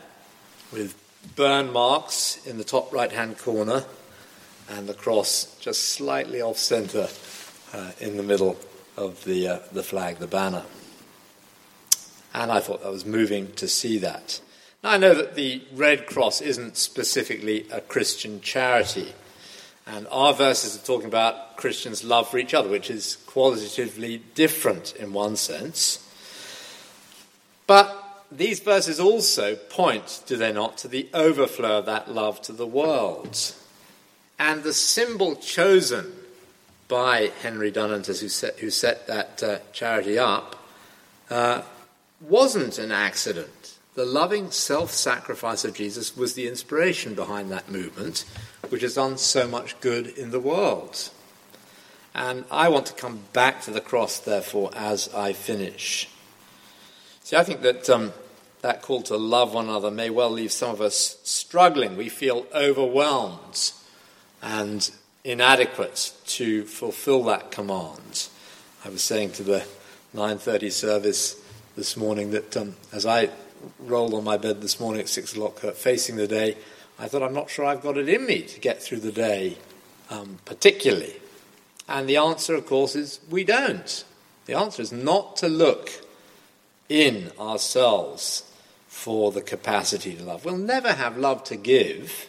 with 0.73 0.95
burn 1.35 1.73
marks 1.73 2.47
in 2.47 2.59
the 2.59 2.65
top 2.65 2.93
right 2.93 3.11
hand 3.11 3.39
corner, 3.39 3.85
and 4.71 4.89
the 4.89 4.95
cross 4.95 5.59
just 5.59 5.89
slightly 5.89 6.41
off 6.41 6.57
center 6.57 7.09
uh, 7.73 7.91
in 7.99 8.17
the 8.17 8.23
middle 8.23 8.57
of 8.97 9.25
the, 9.25 9.49
uh, 9.49 9.59
the 9.73 9.83
flag, 9.83 10.19
the 10.19 10.29
banner. 10.29 10.63
And 12.33 12.53
I 12.53 12.61
thought 12.61 12.85
that 12.85 12.93
was 12.93 13.05
moving 13.05 13.51
to 13.55 13.67
see 13.67 13.99
that. 13.99 14.41
Now, 14.83 14.91
I 14.91 14.99
know 14.99 15.15
that 15.15 15.35
the 15.35 15.63
Red 15.73 16.07
Cross 16.07 16.41
isn't 16.41 16.77
specifically 16.77 17.67
a 17.73 17.81
Christian 17.81 18.41
charity, 18.41 19.15
and 19.87 20.07
our 20.11 20.35
verses 20.35 20.77
are 20.77 20.87
talking 20.87 21.09
about 21.09 21.57
Christians' 21.57 22.05
love 22.05 22.29
for 22.29 22.39
each 22.39 22.55
other, 22.55 22.69
which 22.69 22.91
is 22.91 23.17
qualitatively 23.27 24.23
different 24.35 24.95
in 24.97 25.13
one 25.13 25.37
sense. 25.37 26.03
But 27.67 28.25
these 28.31 28.61
verses 28.61 29.01
also 29.01 29.55
point, 29.55 30.23
do 30.27 30.37
they 30.37 30.53
not, 30.53 30.79
to 30.79 30.89
the 30.89 31.09
overflow 31.15 31.79
of 31.79 31.87
that 31.87 32.11
love 32.11 32.43
to 32.43 32.53
the 32.53 32.67
world. 32.67 33.55
And 34.39 34.63
the 34.63 34.75
symbol 34.75 35.37
chosen 35.37 36.13
by 36.89 37.33
Henry 37.43 37.73
Dunant, 37.73 38.07
who 38.07 38.29
set, 38.29 38.59
who 38.59 38.71
set 38.71 39.07
that 39.07 39.43
uh, 39.43 39.59
charity 39.73 40.19
up, 40.19 40.57
uh, 41.31 41.63
wasn't 42.21 42.79
an 42.79 42.93
accident. 42.93 43.49
The 43.97 44.05
loving 44.05 44.51
self 44.51 44.91
sacrifice 44.91 45.65
of 45.65 45.73
Jesus 45.73 46.15
was 46.15 46.35
the 46.35 46.47
inspiration 46.47 47.15
behind 47.15 47.51
that 47.51 47.71
movement, 47.71 48.27
which 48.69 48.83
has 48.83 48.97
done 48.97 49.17
so 49.17 49.49
much 49.49 49.81
good 49.81 50.07
in 50.07 50.33
the 50.33 50.39
world. 50.39 51.09
And 52.15 52.45
I 52.51 52.69
want 52.69 52.85
to 52.87 52.93
come 52.93 53.21
back 53.33 53.63
to 53.63 53.71
the 53.71 53.81
cross, 53.81 54.19
therefore, 54.19 54.71
as 54.77 55.09
I 55.15 55.33
finish. 55.33 56.11
See, 57.23 57.37
I 57.37 57.43
think 57.43 57.63
that 57.63 57.89
um, 57.89 58.13
that 58.61 58.83
call 58.83 59.01
to 59.05 59.17
love 59.17 59.55
one 59.55 59.71
another 59.71 59.91
may 59.91 60.11
well 60.11 60.31
leave 60.31 60.53
some 60.53 60.73
of 60.73 60.83
us 60.83 61.19
struggling. 61.25 61.97
We 61.97 62.11
feel 62.11 62.47
overwhelmed 62.55 63.73
and 64.43 64.91
inadequate 65.25 66.13
to 66.27 66.67
fulfill 66.67 67.25
that 67.25 67.51
command. 67.51 68.29
I 68.85 68.91
was 68.91 69.03
saying 69.03 69.33
to 69.33 69.43
the 69.43 69.67
9:30 70.15 70.71
service 70.71 71.43
this 71.77 71.97
morning 71.97 72.33
that 72.33 72.55
um, 72.59 72.77
as 72.93 73.07
I 73.07 73.31
rolled 73.79 74.15
on 74.15 74.25
my 74.25 74.37
bed 74.37 74.61
this 74.61 74.81
morning 74.81 75.01
at 75.01 75.09
six 75.09 75.33
o'clock, 75.33 75.63
uh, 75.65 75.73
facing 75.73 76.17
the 76.17 76.27
day, 76.27 76.57
I 76.99 77.09
thought, 77.09 77.23
I'm 77.23 77.35
not 77.35 77.51
sure 77.51 77.65
I've 77.65 77.83
got 77.83 77.99
it 77.99 78.09
in 78.09 78.25
me 78.27 78.43
to 78.43 78.61
get 78.61 78.83
through 78.83 79.01
the 79.01 79.13
day, 79.13 79.59
um, 80.11 80.39
particularly. 80.45 81.15
And 81.89 82.09
the 82.09 82.17
answer, 82.17 82.55
of 82.55 82.67
course, 82.67 82.97
is 82.97 83.21
we 83.31 83.45
don't. 83.45 84.05
The 84.47 84.55
answer 84.55 84.83
is 84.83 84.93
not 84.93 85.37
to 85.37 85.49
look 85.49 85.91
in 86.89 87.33
ourselves 87.39 88.51
for 88.89 89.31
the 89.31 89.43
capacity 89.43 90.15
to 90.15 90.25
love. 90.25 90.45
We'll 90.45 90.57
never 90.57 90.93
have 90.93 91.19
love 91.19 91.45
to 91.45 91.57
give 91.57 92.29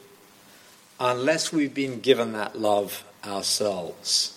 unless 0.99 1.53
we've 1.53 1.73
been 1.73 2.01
given 2.01 2.33
that 2.33 2.59
love 2.59 3.05
ourselves. 3.25 4.33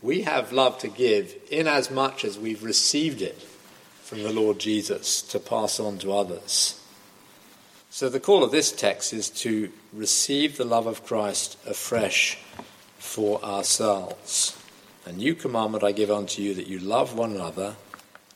We 0.00 0.22
have 0.22 0.52
love 0.52 0.78
to 0.78 0.88
give 0.88 1.34
in 1.50 1.66
as 1.66 1.90
much 1.90 2.24
as 2.24 2.38
we've 2.38 2.62
received 2.62 3.20
it 3.20 3.46
from 4.06 4.22
the 4.22 4.32
Lord 4.32 4.60
Jesus 4.60 5.20
to 5.20 5.40
pass 5.40 5.80
on 5.80 5.98
to 5.98 6.12
others. 6.12 6.80
So, 7.90 8.08
the 8.08 8.20
call 8.20 8.44
of 8.44 8.52
this 8.52 8.70
text 8.70 9.12
is 9.12 9.28
to 9.30 9.72
receive 9.92 10.56
the 10.56 10.64
love 10.64 10.86
of 10.86 11.04
Christ 11.04 11.58
afresh 11.66 12.38
for 12.98 13.42
ourselves. 13.42 14.56
A 15.06 15.12
new 15.12 15.34
commandment 15.34 15.82
I 15.82 15.90
give 15.90 16.12
unto 16.12 16.40
you 16.40 16.54
that 16.54 16.68
you 16.68 16.78
love 16.78 17.18
one 17.18 17.32
another. 17.32 17.74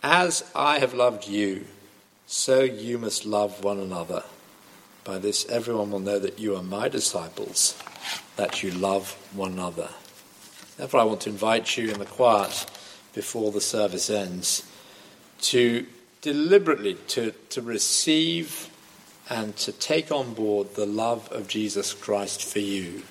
As 0.03 0.51
I 0.57 0.81
have 0.81 0.93
loved 0.93 1.29
you, 1.29 1.67
so 2.27 2.63
you 2.63 2.99
must 2.99 3.25
love 3.25 3.63
one 3.63 3.79
another. 3.79 4.25
By 5.05 5.19
this, 5.19 5.49
everyone 5.49 5.93
will 5.93 6.01
know 6.01 6.19
that 6.19 6.41
you 6.41 6.57
are 6.57 6.65
my 6.65 6.89
disciples, 6.89 7.81
that 8.35 8.65
you 8.65 8.73
love 8.73 9.13
one 9.33 9.53
another. 9.53 9.91
Therefore, 10.77 11.01
I 11.01 11.05
want 11.05 11.21
to 11.23 11.31
invite 11.31 11.77
you 11.77 11.91
in 11.91 12.01
the 12.01 12.07
quiet 12.07 12.67
before 13.15 13.53
the 13.53 13.61
service 13.61 14.11
ends 14.11 14.65
to 15.43 15.87
deliberately 16.21 16.95
to, 17.09 17.33
to 17.51 17.63
receive 17.63 18.69
and 19.29 19.57
to 19.57 19.73
take 19.73 20.11
on 20.11 20.35
board 20.35 20.75
the 20.75 20.87
love 20.87 21.31
of 21.33 21.49
Jesus 21.49 21.95
Christ 21.95 22.45
for 22.45 22.59
you. 22.59 23.03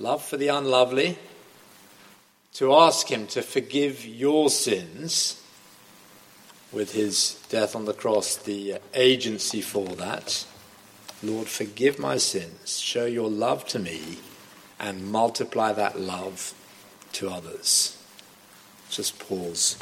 Love 0.00 0.24
for 0.24 0.36
the 0.36 0.48
unlovely, 0.48 1.18
to 2.54 2.74
ask 2.74 3.08
Him 3.08 3.26
to 3.28 3.42
forgive 3.42 4.04
your 4.04 4.50
sins 4.50 5.42
with 6.72 6.92
His 6.92 7.42
death 7.48 7.74
on 7.74 7.84
the 7.84 7.92
cross, 7.94 8.36
the 8.36 8.78
agency 8.94 9.60
for 9.60 9.86
that. 9.96 10.44
Lord, 11.22 11.48
forgive 11.48 11.98
my 11.98 12.16
sins, 12.16 12.78
show 12.78 13.06
your 13.06 13.30
love 13.30 13.66
to 13.68 13.78
me, 13.78 14.18
and 14.78 15.10
multiply 15.10 15.72
that 15.72 15.98
love 15.98 16.54
to 17.12 17.30
others. 17.30 18.00
Just 18.90 19.18
pause 19.18 19.76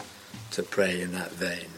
to 0.53 0.63
pray 0.63 1.01
in 1.03 1.13
that 1.13 1.33
vein. 1.33 1.69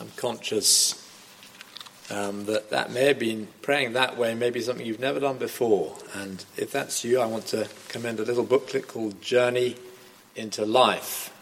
I'm 0.00 0.07
conscious 0.18 1.04
um, 2.10 2.44
that 2.46 2.70
that 2.70 2.90
may 2.90 3.06
have 3.06 3.18
been 3.18 3.48
praying 3.62 3.94
that 3.94 4.18
way, 4.18 4.34
maybe 4.34 4.60
something 4.60 4.84
you've 4.84 5.00
never 5.00 5.20
done 5.20 5.38
before. 5.38 5.96
And 6.14 6.44
if 6.56 6.70
that's 6.72 7.04
you, 7.04 7.20
I 7.20 7.26
want 7.26 7.46
to 7.46 7.68
commend 7.88 8.20
a 8.20 8.24
little 8.24 8.44
booklet 8.44 8.88
called 8.88 9.22
Journey 9.22 9.76
into 10.36 10.66
Life, 10.66 11.34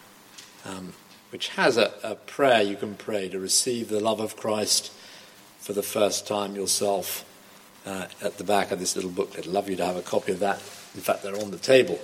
um, 0.65 0.93
which 1.31 1.49
has 1.49 1.77
a, 1.77 1.93
a 2.03 2.15
prayer 2.15 2.61
you 2.61 2.75
can 2.75 2.95
pray 2.95 3.27
to 3.29 3.39
receive 3.39 3.89
the 3.89 3.99
love 3.99 4.19
of 4.19 4.37
Christ 4.37 4.91
for 5.59 5.73
the 5.73 5.83
first 5.83 6.27
time 6.27 6.55
yourself. 6.55 7.25
Uh, 7.85 8.05
at 8.21 8.37
the 8.37 8.43
back 8.43 8.71
of 8.71 8.79
this 8.79 8.97
little 8.97 9.09
booklet. 9.09 9.47
I'd 9.47 9.53
love 9.53 9.69
you 9.69 9.77
to 9.77 9.85
have 9.85 9.95
a 9.95 10.01
copy 10.01 10.33
of 10.33 10.39
that. 10.39 10.57
In 10.93 10.99
fact, 10.99 11.23
they're 11.23 11.39
on 11.39 11.51
the 11.51 11.57
table 11.57 11.97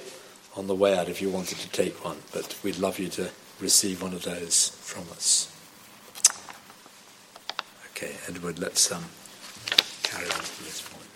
on 0.55 0.67
the 0.67 0.75
way 0.75 0.97
out 0.97 1.09
if 1.09 1.21
you 1.21 1.29
wanted 1.29 1.57
to 1.57 1.69
take 1.71 2.05
one, 2.05 2.19
but 2.31 2.57
we'd 2.63 2.79
love 2.79 2.99
you 2.99 3.09
to 3.09 3.31
receive 3.59 4.01
one 4.01 4.13
of 4.13 4.23
those 4.23 4.69
from 4.69 5.03
us. 5.11 5.52
Okay, 8.03 8.15
Edward, 8.27 8.59
let's 8.59 8.91
um, 8.91 9.05
carry 10.03 10.25
on 10.25 10.31
from 10.31 10.65
this 10.65 10.81
point. 10.81 11.07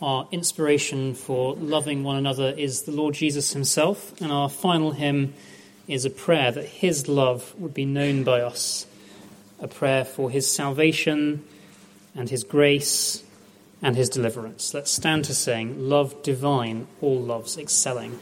Our 0.00 0.26
inspiration 0.32 1.12
for 1.12 1.54
loving 1.56 2.02
one 2.02 2.16
another 2.16 2.54
is 2.56 2.84
the 2.84 2.92
Lord 2.92 3.12
Jesus 3.12 3.52
Himself, 3.52 4.18
and 4.22 4.32
our 4.32 4.48
final 4.48 4.92
hymn 4.92 5.34
is 5.86 6.06
a 6.06 6.10
prayer 6.10 6.50
that 6.50 6.64
His 6.64 7.08
love 7.08 7.54
would 7.58 7.74
be 7.74 7.84
known 7.84 8.24
by 8.24 8.40
us, 8.40 8.86
a 9.60 9.68
prayer 9.68 10.06
for 10.06 10.30
His 10.30 10.50
salvation 10.50 11.44
and 12.14 12.30
His 12.30 12.42
grace 12.42 13.22
and 13.82 13.96
his 13.96 14.08
deliverance. 14.08 14.72
Let's 14.72 14.90
stand 14.92 15.24
to 15.26 15.34
sing, 15.34 15.88
Love 15.88 16.22
Divine, 16.22 16.86
all 17.00 17.20
loves 17.20 17.58
excelling. 17.58 18.18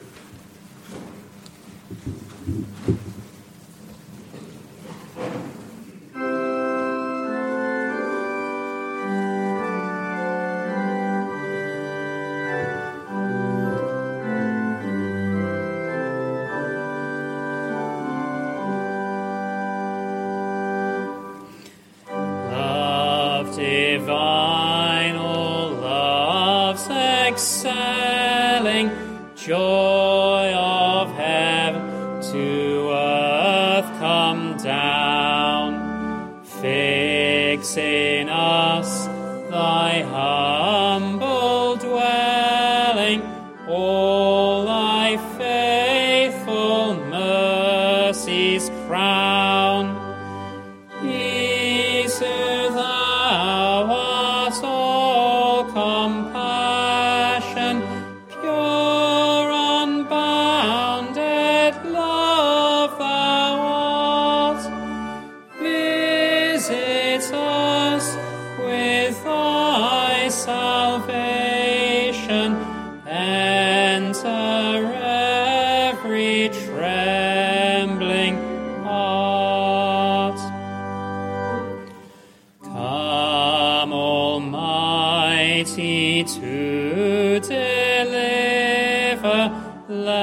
to 32.32 32.90
earth 32.90 33.98
come 33.98 34.56
down, 34.56 36.44
fix 36.44 37.76
in 37.76 38.28
us 38.28 39.06
thy 39.50 40.02
heart. 40.02 40.59